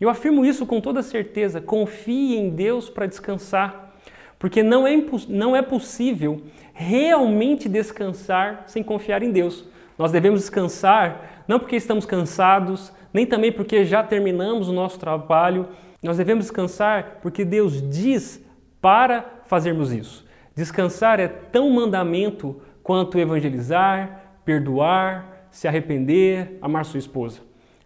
Eu 0.00 0.08
afirmo 0.08 0.44
isso 0.44 0.66
com 0.66 0.80
toda 0.80 1.02
certeza. 1.02 1.60
Confie 1.60 2.36
em 2.36 2.50
Deus 2.50 2.90
para 2.90 3.06
descansar, 3.06 3.94
porque 4.38 4.62
não 4.62 4.86
é, 4.86 4.96
não 5.28 5.56
é 5.56 5.62
possível 5.62 6.42
realmente 6.74 7.68
descansar 7.68 8.64
sem 8.66 8.82
confiar 8.82 9.22
em 9.22 9.30
Deus. 9.30 9.64
Nós 9.96 10.10
devemos 10.10 10.40
descansar 10.40 11.44
não 11.46 11.58
porque 11.58 11.76
estamos 11.76 12.06
cansados, 12.06 12.92
nem 13.12 13.26
também 13.26 13.52
porque 13.52 13.84
já 13.84 14.02
terminamos 14.02 14.68
o 14.68 14.72
nosso 14.72 14.98
trabalho. 14.98 15.68
Nós 16.02 16.16
devemos 16.16 16.46
descansar 16.46 17.18
porque 17.22 17.44
Deus 17.44 17.80
diz 17.88 18.44
para 18.80 19.24
fazermos 19.46 19.92
isso. 19.92 20.26
Descansar 20.54 21.20
é 21.20 21.28
tão 21.28 21.70
mandamento 21.70 22.60
quanto 22.82 23.18
evangelizar, 23.18 24.34
perdoar, 24.44 25.46
se 25.50 25.68
arrepender, 25.68 26.58
amar 26.60 26.84
sua 26.84 26.98
esposa. 26.98 27.40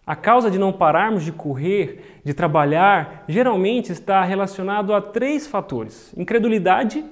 A 0.06 0.14
causa 0.14 0.50
de 0.50 0.58
não 0.58 0.72
pararmos 0.72 1.24
de 1.24 1.32
correr, 1.32 2.20
de 2.24 2.32
trabalhar, 2.32 3.24
geralmente 3.28 3.92
está 3.92 4.22
relacionado 4.22 4.94
a 4.94 5.00
três 5.00 5.46
fatores: 5.46 6.14
incredulidade, 6.16 7.04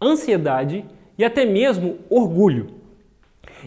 ansiedade 0.00 0.84
e 1.18 1.24
até 1.24 1.44
mesmo 1.44 1.98
orgulho. 2.08 2.83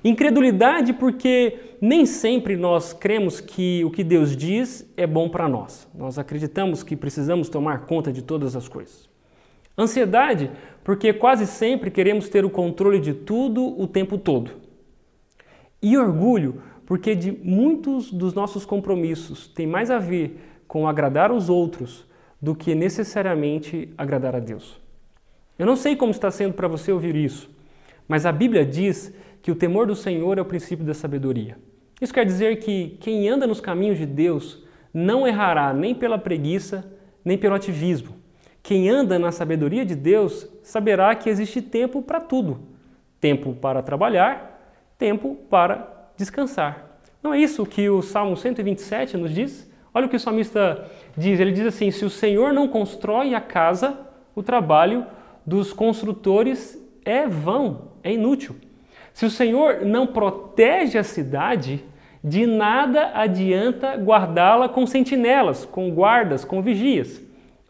Incredulidade 0.03 0.93
porque 0.93 1.60
nem 1.81 2.05
sempre 2.05 2.55
nós 2.55 2.93
cremos 2.93 3.39
que 3.39 3.83
o 3.83 3.91
que 3.91 4.03
Deus 4.03 4.36
diz 4.36 4.91
é 4.95 5.07
bom 5.07 5.29
para 5.29 5.47
nós. 5.47 5.88
Nós 5.93 6.19
acreditamos 6.19 6.83
que 6.83 6.95
precisamos 6.95 7.49
tomar 7.49 7.86
conta 7.86 8.12
de 8.12 8.21
todas 8.21 8.55
as 8.55 8.67
coisas. 8.67 9.10
Ansiedade 9.77 10.51
porque 10.83 11.13
quase 11.13 11.45
sempre 11.45 11.91
queremos 11.91 12.29
ter 12.29 12.45
o 12.45 12.49
controle 12.49 12.99
de 12.99 13.13
tudo 13.13 13.79
o 13.79 13.88
tempo 13.88 14.17
todo. 14.17 14.51
E 15.81 15.97
orgulho 15.97 16.62
porque 16.86 17.13
de 17.13 17.31
muitos 17.31 18.12
dos 18.12 18.33
nossos 18.33 18.65
compromissos 18.65 19.47
tem 19.47 19.67
mais 19.67 19.91
a 19.91 19.99
ver 19.99 20.39
com 20.67 20.88
agradar 20.88 21.31
os 21.31 21.49
outros 21.49 22.07
do 22.41 22.55
que 22.55 22.73
necessariamente 22.73 23.93
agradar 23.97 24.36
a 24.36 24.39
Deus. 24.39 24.79
Eu 25.57 25.65
não 25.65 25.75
sei 25.75 25.95
como 25.95 26.12
está 26.12 26.29
sendo 26.31 26.53
para 26.53 26.67
você 26.67 26.91
ouvir 26.91 27.15
isso, 27.15 27.49
mas 28.07 28.25
a 28.25 28.31
Bíblia 28.31 28.65
diz 28.65 29.13
que 29.47 29.51
o 29.51 29.55
temor 29.55 29.88
do 29.88 29.95
Senhor 29.95 30.38
é 30.38 30.41
o 30.41 30.45
princípio 30.45 30.83
da 30.83 30.93
sabedoria. 30.93 31.57
Isso 32.01 32.13
quer 32.13 32.25
dizer 32.25 32.60
que 32.60 32.97
quem 32.99 33.29
anda 33.29 33.47
nos 33.47 33.62
caminhos 33.62 33.97
de 33.97 34.05
Deus 34.05 34.62
não 34.93 35.25
errará 35.25 35.73
nem 35.73 35.95
pela 35.95 36.17
preguiça, 36.17 36.83
nem 37.23 37.38
pelo 37.38 37.55
ativismo. 37.55 38.17
Quem 38.62 38.89
anda 38.89 39.17
na 39.17 39.31
sabedoria 39.31 39.86
de 39.86 39.95
Deus 39.95 40.49
saberá 40.62 41.15
que 41.15 41.29
existe 41.29 41.62
tempo 41.62 42.01
para 42.01 42.19
tudo: 42.19 42.60
tempo 43.21 43.53
para 43.53 43.81
trabalhar, 43.81 44.83
tempo 44.97 45.38
para 45.49 46.10
descansar. 46.17 46.99
Não 47.23 47.33
é 47.33 47.39
isso 47.39 47.65
que 47.65 47.89
o 47.89 48.01
Salmo 48.01 48.36
127 48.36 49.15
nos 49.15 49.33
diz? 49.33 49.71
Olha 49.93 50.07
o 50.07 50.10
que 50.10 50.17
o 50.17 50.19
salmista 50.19 50.91
diz: 51.15 51.39
ele 51.39 51.53
diz 51.53 51.67
assim: 51.67 51.89
Se 51.89 52.03
o 52.03 52.10
Senhor 52.10 52.51
não 52.51 52.67
constrói 52.67 53.33
a 53.33 53.39
casa, 53.39 53.97
o 54.36 54.43
trabalho 54.43 55.05
dos 55.45 55.71
construtores 55.71 56.77
é 57.05 57.25
vão, 57.25 57.93
é 58.03 58.12
inútil. 58.12 58.66
Se 59.17 59.25
o 59.25 59.32
Senhor 59.32 59.84
não 59.84 60.06
protege 60.06 60.95
a 60.95 61.03
cidade, 61.03 61.84
de 62.23 62.45
nada 62.45 63.13
adianta 63.15 63.95
guardá-la 63.95 64.69
com 64.69 64.86
sentinelas, 64.86 65.65
com 65.65 65.89
guardas, 65.89 66.45
com 66.45 66.62
vigias. 66.62 67.19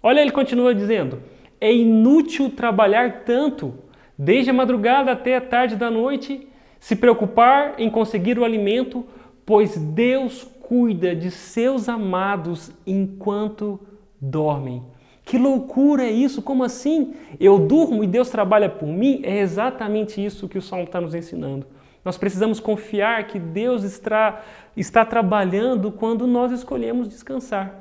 Olha, 0.03 0.19
ele 0.19 0.31
continua 0.31 0.75
dizendo: 0.75 1.23
é 1.61 1.73
inútil 1.73 2.49
trabalhar 2.49 3.23
tanto, 3.23 3.75
desde 4.17 4.49
a 4.49 4.53
madrugada 4.53 5.13
até 5.13 5.37
a 5.37 5.41
tarde 5.41 5.77
da 5.77 5.89
noite, 5.89 6.45
se 6.81 6.97
preocupar 6.97 7.75
em 7.77 7.89
conseguir 7.89 8.37
o 8.37 8.43
alimento, 8.43 9.05
pois 9.45 9.77
Deus 9.77 10.43
cuida 10.59 11.15
de 11.15 11.31
seus 11.31 11.87
amados 11.87 12.73
enquanto 12.85 13.79
dormem. 14.19 14.83
Que 15.27 15.37
loucura 15.37 16.05
é 16.05 16.09
isso? 16.09 16.41
Como 16.41 16.63
assim? 16.63 17.13
Eu 17.37 17.59
durmo 17.59 18.01
e 18.01 18.07
Deus 18.07 18.29
trabalha 18.29 18.69
por 18.69 18.87
mim? 18.87 19.19
É 19.23 19.39
exatamente 19.39 20.23
isso 20.23 20.47
que 20.47 20.57
o 20.57 20.61
Salmo 20.61 20.85
está 20.85 21.01
nos 21.01 21.13
ensinando. 21.13 21.67
Nós 22.03 22.17
precisamos 22.17 22.61
confiar 22.61 23.27
que 23.27 23.37
Deus 23.37 23.83
está, 23.83 24.41
está 24.77 25.03
trabalhando 25.03 25.91
quando 25.91 26.25
nós 26.25 26.53
escolhemos 26.53 27.09
descansar. 27.09 27.75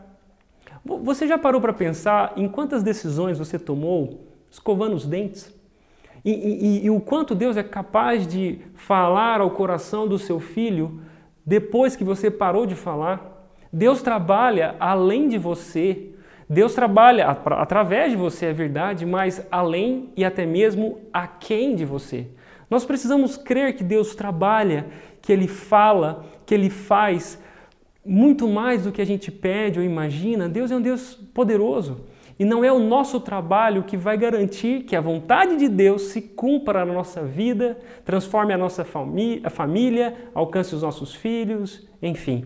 Você 0.85 1.29
já 1.29 1.39
parou 1.39 1.61
para 1.61 1.73
pensar 1.73 2.33
em 2.37 2.49
quantas 2.49 2.83
decisões 2.83 3.39
você 3.39 3.61
tomou 3.61 4.27
escovando 4.51 4.95
os 4.95 5.07
dentes? 5.07 5.55
E, 6.25 6.33
e, 6.33 6.85
e, 6.87 6.91
o 6.91 6.99
quanto 6.99 7.33
Deus 7.33 7.57
é 7.57 7.63
capaz 7.63 8.27
de 8.27 8.59
falar 8.75 9.41
ao 9.41 9.53
coração 9.53 10.09
do 10.09 10.19
seu 10.19 10.41
filho 10.41 11.01
depois 11.45 11.95
que 11.95 12.03
você 12.03 12.29
parou 12.29 12.67
de 12.67 12.75
falar? 12.75 13.49
Deus 13.73 14.03
trabalha 14.03 14.75
além 14.81 15.29
de 15.29 15.39
você 15.39 16.16
Deus 16.49 16.75
trabalha 16.75 17.29
através 17.29 18.13
de 18.13 18.17
você, 18.17 18.47
é 18.47 18.53
verdade, 18.53 19.05
mas 19.05 19.47
além 19.51 20.11
e 20.17 20.25
até 20.25 20.47
mesmo 20.47 21.01
aquém 21.13 21.75
de 21.75 21.85
você. 21.85 22.29
Nós 22.71 22.85
precisamos 22.85 23.37
crer 23.37 23.75
que 23.75 23.83
Deus 23.83 24.15
trabalha, 24.15 24.87
que 25.21 25.33
Ele 25.33 25.49
fala, 25.49 26.25
que 26.45 26.55
Ele 26.55 26.71
faz 26.71 27.41
muito 28.05 28.47
mais 28.47 28.85
do 28.85 28.93
que 28.93 29.03
a 29.03 29.07
gente 29.07 29.31
pede 29.31 29.81
ou 29.81 29.85
imagina. 29.85 30.49
Deus 30.49 30.71
é 30.71 30.77
um 30.77 30.81
Deus 30.81 31.15
poderoso. 31.35 32.07
E 32.39 32.45
não 32.45 32.63
é 32.63 32.71
o 32.71 32.79
nosso 32.79 33.19
trabalho 33.19 33.83
que 33.83 33.97
vai 33.97 34.17
garantir 34.17 34.83
que 34.83 34.95
a 34.95 35.01
vontade 35.01 35.57
de 35.57 35.69
Deus 35.69 36.03
se 36.09 36.21
cumpra 36.21 36.85
na 36.85 36.93
nossa 36.93 37.23
vida, 37.23 37.79
transforme 38.05 38.53
a 38.53 38.59
nossa 38.59 38.85
família, 38.85 40.15
alcance 40.35 40.75
os 40.75 40.83
nossos 40.83 41.15
filhos, 41.15 41.89
enfim. 42.03 42.45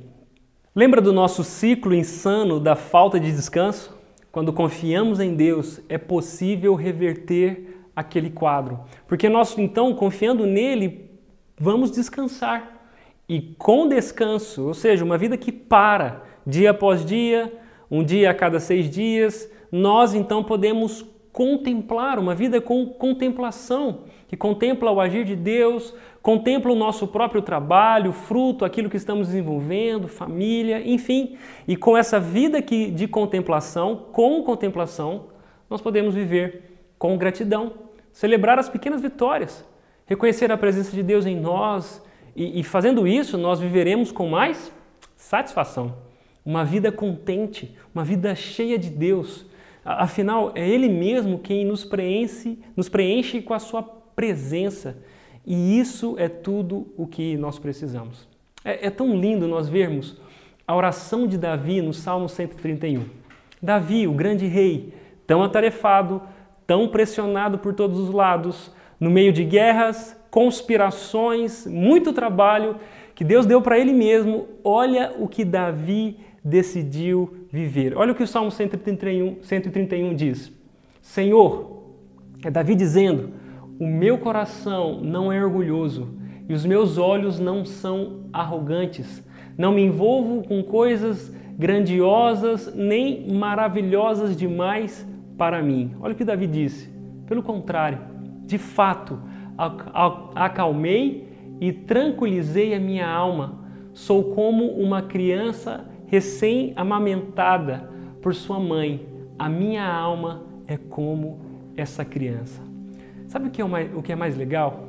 Lembra 0.73 1.01
do 1.01 1.13
nosso 1.13 1.43
ciclo 1.43 1.93
insano 1.93 2.61
da 2.61 2.77
falta 2.77 3.19
de 3.19 3.33
descanso? 3.33 3.93
Quando 4.31 4.53
confiamos 4.53 5.19
em 5.19 5.35
Deus, 5.35 5.81
é 5.89 5.99
possível 5.99 6.77
reverter 6.77 7.83
aquele 7.95 8.31
quadro. 8.31 8.79
Porque 9.09 9.29
nós, 9.29 9.59
então, 9.59 9.93
confiando 9.93 10.47
nele, 10.47 11.11
vamos 11.59 11.91
descansar. 11.91 12.87
E 13.29 13.41
com 13.59 13.89
descanso, 13.89 14.69
ou 14.69 14.73
seja, 14.73 15.05
uma 15.05 15.19
vida 15.19 15.37
que 15.37 15.51
para 15.51 16.23
dia 16.47 16.71
após 16.71 17.05
dia, 17.05 17.53
um 17.91 18.05
dia 18.05 18.31
a 18.31 18.35
cada 18.35 18.61
seis 18.61 18.89
dias, 18.89 19.51
nós 19.73 20.15
então 20.15 20.45
podemos 20.45 21.05
contemplar, 21.33 22.17
uma 22.17 22.35
vida 22.35 22.61
com 22.61 22.87
contemplação, 22.87 24.05
que 24.31 24.37
contempla 24.37 24.93
o 24.93 25.01
agir 25.01 25.25
de 25.25 25.35
Deus, 25.35 25.93
contempla 26.23 26.71
o 26.71 26.77
nosso 26.77 27.09
próprio 27.09 27.43
trabalho, 27.43 28.13
fruto, 28.13 28.65
aquilo 28.65 28.89
que 28.89 28.97
estamos 28.97 29.27
desenvolvendo, 29.27 30.07
família, 30.07 30.81
enfim. 30.89 31.37
E 31.67 31.77
com 31.77 31.97
essa 31.97 32.21
vida 32.21 32.63
que, 32.63 32.93
de 32.93 33.09
contemplação, 33.09 34.07
com 34.13 34.41
contemplação, 34.45 35.25
nós 35.69 35.81
podemos 35.81 36.15
viver 36.15 36.79
com 36.97 37.19
gratidão, 37.19 37.73
celebrar 38.13 38.57
as 38.57 38.69
pequenas 38.69 39.03
vitórias, 39.03 39.65
reconhecer 40.07 40.53
a 40.53 40.57
presença 40.57 40.93
de 40.93 41.03
Deus 41.03 41.27
em 41.27 41.35
nós. 41.35 42.01
E, 42.37 42.61
e 42.61 42.63
fazendo 42.63 43.09
isso, 43.09 43.37
nós 43.37 43.59
viveremos 43.59 44.13
com 44.13 44.29
mais 44.29 44.73
satisfação, 45.17 45.97
uma 46.47 46.65
vida 46.65 46.93
contente, 46.93 47.77
uma 47.93 48.05
vida 48.05 48.33
cheia 48.37 48.79
de 48.79 48.91
Deus. 48.91 49.45
Afinal, 49.85 50.53
é 50.55 50.69
Ele 50.69 50.89
mesmo 50.89 51.41
quem 51.41 51.65
nos 51.65 51.85
preenche, 51.85 52.61
nos 52.77 52.89
preenche 52.89 53.43
com 53.43 53.55
a 53.55 53.59
Sua 53.59 54.00
presença. 54.21 54.99
E 55.47 55.81
isso 55.81 56.15
é 56.19 56.29
tudo 56.29 56.89
o 56.95 57.07
que 57.07 57.39
nós 57.39 57.59
precisamos. 57.59 58.29
É, 58.63 58.89
é 58.89 58.91
tão 58.91 59.17
lindo 59.17 59.49
nós 59.49 59.67
vermos 59.67 60.21
a 60.69 60.77
oração 60.77 61.27
de 61.27 61.39
Davi 61.39 61.81
no 61.81 61.95
Salmo 61.95 62.29
131. 62.29 63.07
Davi, 63.63 64.07
o 64.07 64.13
grande 64.13 64.47
rei, 64.47 64.93
tão 65.27 65.43
atarefado, 65.43 66.21
tão 66.67 66.87
pressionado 66.87 67.57
por 67.57 67.73
todos 67.73 67.99
os 67.99 68.13
lados, 68.13 68.71
no 69.01 69.09
meio 69.09 69.33
de 69.33 69.43
guerras, 69.43 70.15
conspirações, 70.31 71.67
muito 71.67 72.13
trabalho 72.13 72.77
que 73.15 73.25
Deus 73.25 73.47
deu 73.47 73.63
para 73.63 73.79
ele 73.79 73.95
mesmo. 73.95 74.49
Olha 74.63 75.15
o 75.19 75.27
que 75.27 75.47
Davi 75.47 76.19
decidiu 76.45 77.47
viver. 77.51 77.97
Olha 77.97 78.13
o 78.13 78.15
que 78.15 78.23
o 78.23 78.27
Salmo 78.27 78.51
131, 78.51 79.39
131 79.43 80.15
diz: 80.15 80.53
Senhor, 81.01 81.85
é 82.45 82.51
Davi 82.51 82.75
dizendo: 82.75 83.40
O 83.81 83.87
meu 83.87 84.19
coração 84.19 85.01
não 85.01 85.33
é 85.33 85.43
orgulhoso 85.43 86.11
e 86.47 86.53
os 86.53 86.67
meus 86.67 86.99
olhos 86.99 87.41
não 87.41 87.65
são 87.65 88.25
arrogantes. 88.31 89.27
Não 89.57 89.73
me 89.73 89.81
envolvo 89.81 90.47
com 90.47 90.63
coisas 90.63 91.35
grandiosas 91.59 92.75
nem 92.75 93.33
maravilhosas 93.33 94.37
demais 94.37 95.09
para 95.39 95.63
mim. 95.63 95.93
Olha 95.99 96.13
o 96.13 96.15
que 96.15 96.27
Davi 96.27 96.47
disse. 96.47 96.93
Pelo 97.25 97.43
contrário, 97.43 98.01
de 98.45 98.59
fato, 98.59 99.19
acalmei 100.35 101.33
e 101.59 101.73
tranquilizei 101.73 102.75
a 102.75 102.79
minha 102.79 103.09
alma. 103.09 103.61
Sou 103.95 104.35
como 104.35 104.73
uma 104.73 105.01
criança 105.01 105.87
recém-amamentada 106.07 107.89
por 108.21 108.35
sua 108.35 108.61
mãe. 108.61 109.07
A 109.39 109.49
minha 109.49 109.91
alma 109.91 110.43
é 110.67 110.77
como 110.77 111.39
essa 111.75 112.05
criança. 112.05 112.70
Sabe 113.31 113.47
o 113.47 113.51
que 113.53 113.63
é, 113.63 113.65
mais, 113.65 113.97
o 113.97 114.03
que 114.03 114.11
é 114.11 114.17
mais 114.17 114.37
legal? 114.37 114.89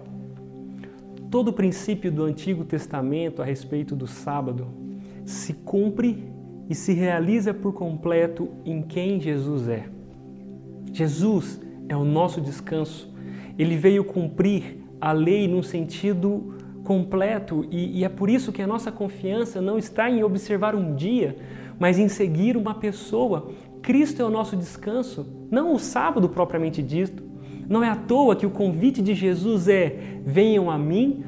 Todo 1.29 1.49
o 1.49 1.53
princípio 1.53 2.11
do 2.11 2.23
Antigo 2.23 2.65
Testamento 2.65 3.39
a 3.39 3.45
respeito 3.45 3.95
do 3.95 4.07
sábado 4.07 4.67
se 5.23 5.53
cumpre 5.53 6.27
e 6.67 6.73
se 6.73 6.91
realiza 6.91 7.53
por 7.53 7.71
completo 7.71 8.49
em 8.65 8.81
quem 8.81 9.21
Jesus 9.21 9.67
é. 9.67 9.85
Jesus 10.91 11.61
é 11.87 11.95
o 11.95 12.03
nosso 12.03 12.41
descanso. 12.41 13.13
Ele 13.59 13.77
veio 13.77 14.03
cumprir 14.03 14.79
a 14.99 15.11
lei 15.11 15.47
num 15.47 15.61
sentido 15.61 16.55
completo 16.83 17.67
e, 17.69 17.99
e, 17.99 18.03
é 18.03 18.09
por 18.09 18.27
isso 18.27 18.51
que 18.51 18.63
a 18.63 18.65
nossa 18.65 18.91
confiança 18.91 19.61
não 19.61 19.77
está 19.77 20.09
em 20.09 20.23
observar 20.23 20.73
um 20.73 20.95
dia, 20.95 21.37
mas 21.77 21.99
em 21.99 22.09
seguir 22.09 22.57
uma 22.57 22.73
pessoa. 22.73 23.51
Cristo 23.83 24.19
é 24.19 24.25
o 24.25 24.31
nosso 24.31 24.57
descanso, 24.57 25.27
não 25.51 25.75
o 25.75 25.79
sábado 25.79 26.27
propriamente 26.27 26.81
dito. 26.81 27.29
Não 27.71 27.83
é 27.83 27.89
à 27.89 27.95
toa 27.95 28.35
que 28.35 28.45
o 28.45 28.51
convite 28.51 29.01
de 29.01 29.15
Jesus 29.15 29.67
é: 29.67 30.21
venham 30.25 30.69
a 30.69 30.77
mim, 30.77 31.23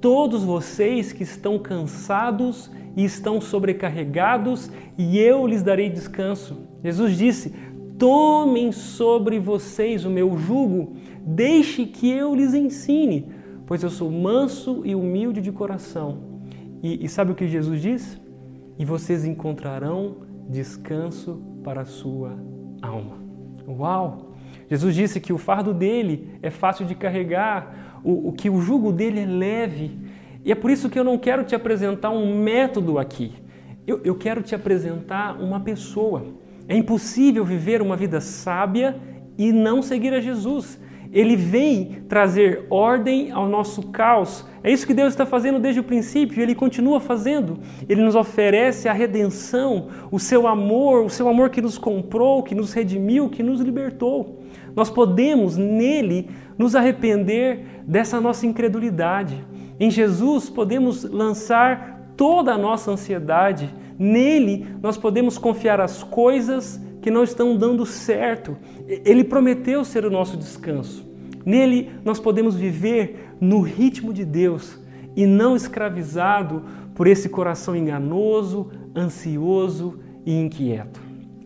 todos 0.00 0.44
vocês 0.44 1.12
que 1.12 1.22
estão 1.22 1.58
cansados 1.58 2.70
e 2.96 3.04
estão 3.04 3.40
sobrecarregados, 3.40 4.70
e 4.96 5.18
eu 5.18 5.46
lhes 5.46 5.62
darei 5.62 5.90
descanso. 5.90 6.58
Jesus 6.84 7.16
disse: 7.16 7.52
Tomem 7.98 8.70
sobre 8.70 9.40
vocês 9.40 10.04
o 10.04 10.10
meu 10.10 10.36
jugo, 10.36 10.92
deixe 11.24 11.86
que 11.86 12.08
eu 12.08 12.34
lhes 12.34 12.54
ensine 12.54 13.34
pois 13.66 13.82
eu 13.82 13.90
sou 13.90 14.10
manso 14.10 14.82
e 14.84 14.94
humilde 14.94 15.40
de 15.40 15.50
coração. 15.50 16.18
E, 16.82 17.04
e 17.04 17.08
sabe 17.08 17.32
o 17.32 17.34
que 17.34 17.48
Jesus 17.48 17.82
diz? 17.82 18.20
E 18.78 18.84
vocês 18.84 19.24
encontrarão 19.24 20.18
descanso 20.48 21.42
para 21.64 21.82
a 21.82 21.84
sua 21.84 22.38
alma. 22.80 23.16
Uau! 23.66 24.25
Jesus 24.68 24.94
disse 24.94 25.20
que 25.20 25.32
o 25.32 25.38
fardo 25.38 25.72
dele 25.72 26.30
é 26.42 26.50
fácil 26.50 26.84
de 26.84 26.94
carregar, 26.94 28.00
o, 28.02 28.28
o 28.28 28.32
que 28.32 28.50
o 28.50 28.60
jugo 28.60 28.92
dele 28.92 29.20
é 29.20 29.26
leve. 29.26 29.98
E 30.44 30.52
é 30.52 30.54
por 30.54 30.70
isso 30.70 30.88
que 30.88 30.98
eu 30.98 31.04
não 31.04 31.18
quero 31.18 31.44
te 31.44 31.54
apresentar 31.54 32.10
um 32.10 32.40
método 32.40 32.98
aqui. 32.98 33.32
Eu, 33.86 34.00
eu 34.04 34.14
quero 34.14 34.42
te 34.42 34.54
apresentar 34.54 35.40
uma 35.40 35.60
pessoa. 35.60 36.24
É 36.68 36.76
impossível 36.76 37.44
viver 37.44 37.80
uma 37.80 37.96
vida 37.96 38.20
sábia 38.20 38.96
e 39.38 39.52
não 39.52 39.82
seguir 39.82 40.12
a 40.12 40.20
Jesus. 40.20 40.80
Ele 41.12 41.36
vem 41.36 42.02
trazer 42.08 42.66
ordem 42.68 43.30
ao 43.30 43.48
nosso 43.48 43.84
caos. 43.84 44.44
É 44.62 44.70
isso 44.70 44.86
que 44.86 44.94
Deus 44.94 45.12
está 45.12 45.24
fazendo 45.24 45.58
desde 45.58 45.80
o 45.80 45.84
princípio 45.84 46.38
e 46.38 46.42
Ele 46.42 46.54
continua 46.54 47.00
fazendo. 47.00 47.58
Ele 47.88 48.02
nos 48.02 48.14
oferece 48.14 48.88
a 48.88 48.92
redenção, 48.92 49.88
o 50.10 50.18
seu 50.18 50.46
amor, 50.46 51.04
o 51.04 51.10
seu 51.10 51.28
amor 51.28 51.50
que 51.50 51.62
nos 51.62 51.78
comprou, 51.78 52.42
que 52.42 52.54
nos 52.54 52.72
redimiu, 52.72 53.28
que 53.28 53.42
nos 53.42 53.60
libertou. 53.60 54.42
Nós 54.76 54.90
podemos 54.90 55.56
nele 55.56 56.28
nos 56.58 56.76
arrepender 56.76 57.82
dessa 57.86 58.20
nossa 58.20 58.46
incredulidade. 58.46 59.42
Em 59.80 59.90
Jesus 59.90 60.50
podemos 60.50 61.02
lançar 61.04 62.12
toda 62.14 62.52
a 62.52 62.58
nossa 62.58 62.90
ansiedade. 62.90 63.74
Nele 63.98 64.66
nós 64.82 64.98
podemos 64.98 65.38
confiar 65.38 65.80
as 65.80 66.02
coisas 66.02 66.78
que 67.00 67.10
não 67.10 67.24
estão 67.24 67.56
dando 67.56 67.86
certo. 67.86 68.54
Ele 68.86 69.24
prometeu 69.24 69.82
ser 69.82 70.04
o 70.04 70.10
nosso 70.10 70.36
descanso. 70.36 71.06
Nele 71.44 71.90
nós 72.04 72.20
podemos 72.20 72.54
viver 72.54 73.34
no 73.40 73.62
ritmo 73.62 74.12
de 74.12 74.26
Deus 74.26 74.78
e 75.16 75.24
não 75.24 75.56
escravizado 75.56 76.62
por 76.94 77.06
esse 77.06 77.30
coração 77.30 77.74
enganoso, 77.74 78.70
ansioso 78.94 79.98
e 80.26 80.34
inquieto. 80.38 81.00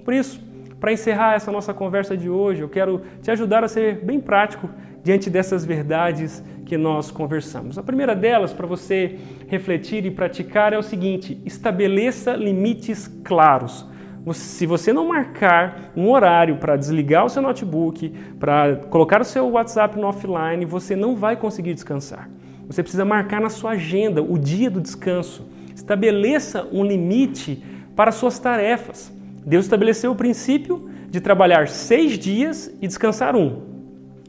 Por 0.04 0.14
isso, 0.14 0.40
para 0.80 0.92
encerrar 0.92 1.34
essa 1.34 1.52
nossa 1.52 1.74
conversa 1.74 2.16
de 2.16 2.28
hoje, 2.28 2.62
eu 2.62 2.68
quero 2.68 3.02
te 3.22 3.30
ajudar 3.30 3.62
a 3.62 3.68
ser 3.68 4.02
bem 4.04 4.18
prático 4.18 4.68
diante 5.04 5.30
dessas 5.30 5.64
verdades 5.64 6.42
que 6.64 6.76
nós 6.76 7.10
conversamos. 7.10 7.78
A 7.78 7.82
primeira 7.82 8.16
delas, 8.16 8.52
para 8.52 8.66
você 8.66 9.18
refletir 9.46 10.04
e 10.06 10.10
praticar, 10.10 10.72
é 10.72 10.78
o 10.78 10.82
seguinte: 10.82 11.40
estabeleça 11.44 12.34
limites 12.34 13.06
claros 13.22 13.90
se 14.32 14.66
você 14.66 14.92
não 14.92 15.08
marcar 15.08 15.92
um 15.96 16.10
horário 16.10 16.56
para 16.56 16.76
desligar 16.76 17.24
o 17.24 17.28
seu 17.28 17.40
notebook, 17.40 18.10
para 18.38 18.76
colocar 18.76 19.20
o 19.20 19.24
seu 19.24 19.48
WhatsApp 19.48 19.98
no 19.98 20.06
offline, 20.06 20.64
você 20.64 20.94
não 20.94 21.16
vai 21.16 21.36
conseguir 21.36 21.72
descansar. 21.72 22.28
Você 22.66 22.82
precisa 22.82 23.04
marcar 23.04 23.40
na 23.40 23.48
sua 23.48 23.72
agenda 23.72 24.22
o 24.22 24.38
dia 24.38 24.70
do 24.70 24.80
descanso. 24.80 25.48
Estabeleça 25.74 26.68
um 26.70 26.84
limite 26.84 27.64
para 27.96 28.12
suas 28.12 28.38
tarefas. 28.38 29.12
Deus 29.44 29.64
estabeleceu 29.64 30.12
o 30.12 30.14
princípio 30.14 30.90
de 31.08 31.20
trabalhar 31.20 31.68
seis 31.68 32.18
dias 32.18 32.72
e 32.80 32.86
descansar 32.86 33.34
um. 33.34 33.62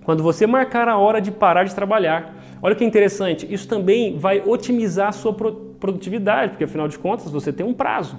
Quando 0.04 0.24
você 0.24 0.48
marcar 0.48 0.88
a 0.88 0.98
hora 0.98 1.22
de 1.22 1.32
parar 1.32 1.64
de 1.64 1.76
trabalhar, 1.76 2.36
olha 2.62 2.76
que 2.76 2.84
interessante, 2.84 3.48
isso 3.52 3.68
também 3.68 4.18
vai 4.18 4.42
otimizar 4.46 5.10
a 5.10 5.12
sua 5.12 5.34
produtividade, 5.34 6.52
porque 6.52 6.64
afinal 6.64 6.88
de 6.88 6.98
contas 6.98 7.30
você 7.30 7.54
tem 7.54 7.66
um 7.66 7.74
prazo. 7.74 8.18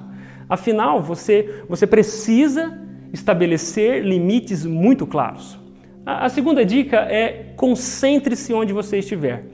Afinal, 0.48 1.02
você, 1.02 1.64
você 1.68 1.86
precisa 1.86 2.78
estabelecer 3.12 4.04
limites 4.04 4.64
muito 4.64 5.06
claros. 5.06 5.58
A, 6.04 6.26
a 6.26 6.28
segunda 6.28 6.64
dica 6.64 6.98
é 6.98 7.52
concentre-se 7.56 8.52
onde 8.52 8.72
você 8.72 8.98
estiver. 8.98 9.44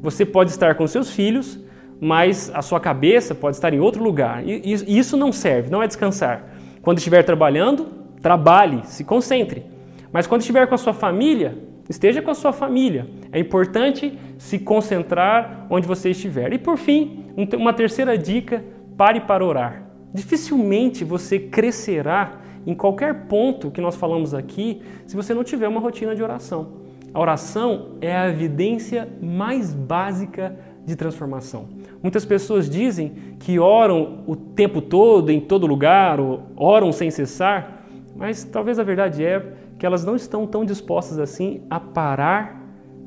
Você 0.00 0.24
pode 0.24 0.50
estar 0.50 0.74
com 0.74 0.86
seus 0.86 1.10
filhos, 1.10 1.58
mas 2.00 2.50
a 2.54 2.62
sua 2.62 2.80
cabeça 2.80 3.34
pode 3.34 3.56
estar 3.56 3.72
em 3.72 3.80
outro 3.80 4.02
lugar. 4.02 4.46
E, 4.46 4.62
e 4.64 4.98
isso 4.98 5.16
não 5.16 5.32
serve, 5.32 5.70
não 5.70 5.82
é 5.82 5.86
descansar. 5.86 6.57
Quando 6.88 6.96
estiver 6.96 7.22
trabalhando, 7.22 7.86
trabalhe, 8.22 8.80
se 8.86 9.04
concentre. 9.04 9.62
Mas 10.10 10.26
quando 10.26 10.40
estiver 10.40 10.66
com 10.66 10.74
a 10.74 10.78
sua 10.78 10.94
família, 10.94 11.54
esteja 11.86 12.22
com 12.22 12.30
a 12.30 12.34
sua 12.34 12.50
família. 12.50 13.06
É 13.30 13.38
importante 13.38 14.18
se 14.38 14.58
concentrar 14.58 15.66
onde 15.68 15.86
você 15.86 16.12
estiver. 16.12 16.50
E 16.50 16.56
por 16.56 16.78
fim, 16.78 17.26
uma 17.58 17.74
terceira 17.74 18.16
dica: 18.16 18.64
pare 18.96 19.20
para 19.20 19.44
orar. 19.44 19.82
Dificilmente 20.14 21.04
você 21.04 21.38
crescerá 21.38 22.38
em 22.66 22.74
qualquer 22.74 23.26
ponto 23.26 23.70
que 23.70 23.82
nós 23.82 23.94
falamos 23.94 24.32
aqui 24.32 24.80
se 25.04 25.14
você 25.14 25.34
não 25.34 25.44
tiver 25.44 25.68
uma 25.68 25.80
rotina 25.80 26.16
de 26.16 26.22
oração. 26.22 26.72
A 27.12 27.20
oração 27.20 27.98
é 28.00 28.16
a 28.16 28.30
evidência 28.30 29.06
mais 29.20 29.74
básica 29.74 30.58
de 30.86 30.96
transformação. 30.96 31.68
Muitas 32.02 32.24
pessoas 32.24 32.70
dizem 32.70 33.12
que 33.40 33.58
oram 33.58 34.24
o 34.26 34.36
tempo 34.36 34.80
todo, 34.80 35.30
em 35.30 35.40
todo 35.40 35.66
lugar, 35.66 36.20
ou 36.20 36.42
oram 36.56 36.92
sem 36.92 37.10
cessar, 37.10 37.84
mas 38.16 38.44
talvez 38.44 38.78
a 38.78 38.84
verdade 38.84 39.24
é 39.24 39.54
que 39.78 39.86
elas 39.86 40.04
não 40.04 40.16
estão 40.16 40.46
tão 40.46 40.64
dispostas 40.64 41.18
assim 41.18 41.62
a 41.70 41.78
parar 41.78 42.62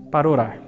para 0.09 0.29
orar. 0.29 0.61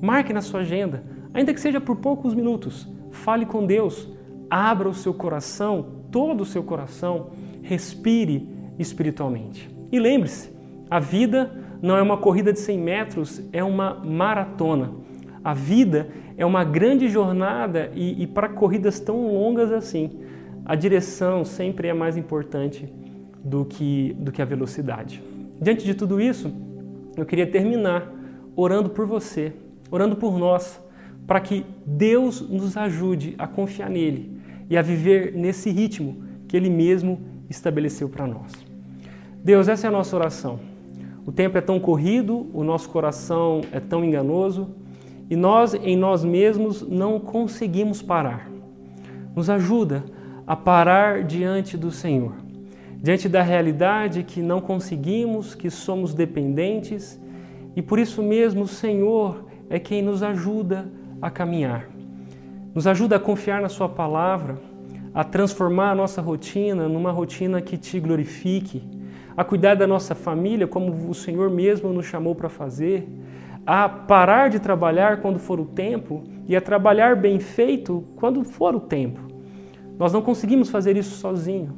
Marque 0.00 0.32
na 0.32 0.40
sua 0.40 0.60
agenda, 0.60 1.02
ainda 1.32 1.52
que 1.52 1.60
seja 1.60 1.80
por 1.80 1.96
poucos 1.96 2.34
minutos, 2.34 2.88
fale 3.10 3.44
com 3.44 3.66
Deus, 3.66 4.08
abra 4.50 4.88
o 4.88 4.94
seu 4.94 5.12
coração, 5.12 5.86
todo 6.10 6.42
o 6.42 6.46
seu 6.46 6.62
coração, 6.62 7.30
respire 7.62 8.48
espiritualmente. 8.78 9.68
E 9.90 9.98
lembre-se, 9.98 10.50
a 10.90 10.98
vida 10.98 11.50
não 11.82 11.96
é 11.96 12.02
uma 12.02 12.16
corrida 12.16 12.52
de 12.52 12.60
100 12.60 12.78
metros, 12.78 13.42
é 13.52 13.62
uma 13.62 13.94
maratona. 13.94 14.92
A 15.42 15.54
vida 15.54 16.08
é 16.38 16.46
uma 16.46 16.62
grande 16.62 17.08
jornada 17.08 17.90
e, 17.96 18.22
e 18.22 18.26
para 18.26 18.48
corridas 18.48 19.00
tão 19.00 19.34
longas 19.34 19.72
assim, 19.72 20.20
a 20.64 20.76
direção 20.76 21.44
sempre 21.44 21.88
é 21.88 21.92
mais 21.92 22.16
importante 22.16 22.88
do 23.42 23.64
que, 23.64 24.14
do 24.20 24.30
que 24.30 24.40
a 24.40 24.44
velocidade. 24.44 25.20
Diante 25.60 25.84
de 25.84 25.94
tudo 25.94 26.20
isso, 26.20 26.52
eu 27.16 27.26
queria 27.26 27.46
terminar 27.46 28.08
orando 28.54 28.88
por 28.88 29.04
você, 29.04 29.52
orando 29.90 30.14
por 30.14 30.38
nós, 30.38 30.80
para 31.26 31.40
que 31.40 31.66
Deus 31.84 32.40
nos 32.40 32.76
ajude 32.76 33.34
a 33.36 33.48
confiar 33.48 33.90
nele 33.90 34.40
e 34.70 34.76
a 34.76 34.82
viver 34.82 35.32
nesse 35.34 35.70
ritmo 35.70 36.22
que 36.46 36.56
Ele 36.56 36.70
mesmo 36.70 37.18
estabeleceu 37.50 38.08
para 38.08 38.28
nós. 38.28 38.52
Deus, 39.42 39.66
essa 39.66 39.86
é 39.86 39.88
a 39.88 39.92
nossa 39.92 40.14
oração. 40.14 40.60
O 41.26 41.32
tempo 41.32 41.58
é 41.58 41.60
tão 41.60 41.80
corrido, 41.80 42.46
o 42.54 42.62
nosso 42.62 42.88
coração 42.88 43.62
é 43.72 43.80
tão 43.80 44.04
enganoso 44.04 44.68
e 45.30 45.36
nós, 45.36 45.74
em 45.74 45.96
nós 45.96 46.24
mesmos, 46.24 46.82
não 46.82 47.20
conseguimos 47.20 48.00
parar. 48.00 48.50
Nos 49.36 49.50
ajuda 49.50 50.04
a 50.46 50.56
parar 50.56 51.24
diante 51.24 51.76
do 51.76 51.90
Senhor, 51.90 52.32
diante 52.96 53.28
da 53.28 53.42
realidade 53.42 54.22
que 54.22 54.40
não 54.40 54.60
conseguimos, 54.60 55.54
que 55.54 55.70
somos 55.70 56.14
dependentes 56.14 57.20
e 57.78 57.82
por 57.82 57.98
isso 57.98 58.22
mesmo 58.22 58.62
o 58.62 58.66
Senhor 58.66 59.44
é 59.70 59.78
quem 59.78 60.02
nos 60.02 60.22
ajuda 60.22 60.90
a 61.22 61.30
caminhar. 61.30 61.88
Nos 62.74 62.86
ajuda 62.86 63.16
a 63.16 63.20
confiar 63.20 63.60
na 63.60 63.68
Sua 63.68 63.88
palavra, 63.88 64.58
a 65.14 65.22
transformar 65.22 65.92
a 65.92 65.94
nossa 65.94 66.20
rotina 66.20 66.88
numa 66.88 67.12
rotina 67.12 67.60
que 67.60 67.76
te 67.76 68.00
glorifique, 68.00 68.82
a 69.36 69.44
cuidar 69.44 69.76
da 69.76 69.86
nossa 69.86 70.14
família 70.14 70.66
como 70.66 71.08
o 71.08 71.14
Senhor 71.14 71.50
mesmo 71.50 71.92
nos 71.92 72.06
chamou 72.06 72.34
para 72.34 72.48
fazer, 72.48 73.08
a 73.68 73.86
parar 73.86 74.48
de 74.48 74.58
trabalhar 74.58 75.20
quando 75.20 75.38
for 75.38 75.60
o 75.60 75.66
tempo 75.66 76.24
e 76.46 76.56
a 76.56 76.60
trabalhar 76.60 77.14
bem 77.14 77.38
feito 77.38 78.02
quando 78.16 78.42
for 78.42 78.74
o 78.74 78.80
tempo. 78.80 79.20
Nós 79.98 80.10
não 80.10 80.22
conseguimos 80.22 80.70
fazer 80.70 80.96
isso 80.96 81.16
sozinho, 81.16 81.76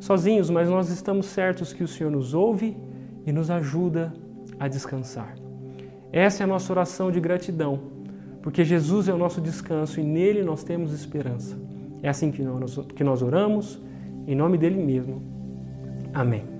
sozinhos, 0.00 0.48
mas 0.48 0.70
nós 0.70 0.88
estamos 0.88 1.26
certos 1.26 1.74
que 1.74 1.84
o 1.84 1.88
Senhor 1.88 2.10
nos 2.10 2.32
ouve 2.32 2.74
e 3.26 3.32
nos 3.32 3.50
ajuda 3.50 4.14
a 4.58 4.66
descansar. 4.66 5.34
Essa 6.10 6.42
é 6.42 6.44
a 6.44 6.46
nossa 6.46 6.72
oração 6.72 7.12
de 7.12 7.20
gratidão, 7.20 7.80
porque 8.40 8.64
Jesus 8.64 9.06
é 9.06 9.12
o 9.12 9.18
nosso 9.18 9.38
descanso 9.38 10.00
e 10.00 10.02
nele 10.02 10.42
nós 10.42 10.64
temos 10.64 10.90
esperança. 10.94 11.54
É 12.02 12.08
assim 12.08 12.30
que 12.30 12.40
nós, 12.40 12.78
que 12.96 13.04
nós 13.04 13.20
oramos, 13.20 13.78
em 14.26 14.34
nome 14.34 14.56
dele 14.56 14.82
mesmo. 14.82 15.22
Amém. 16.14 16.55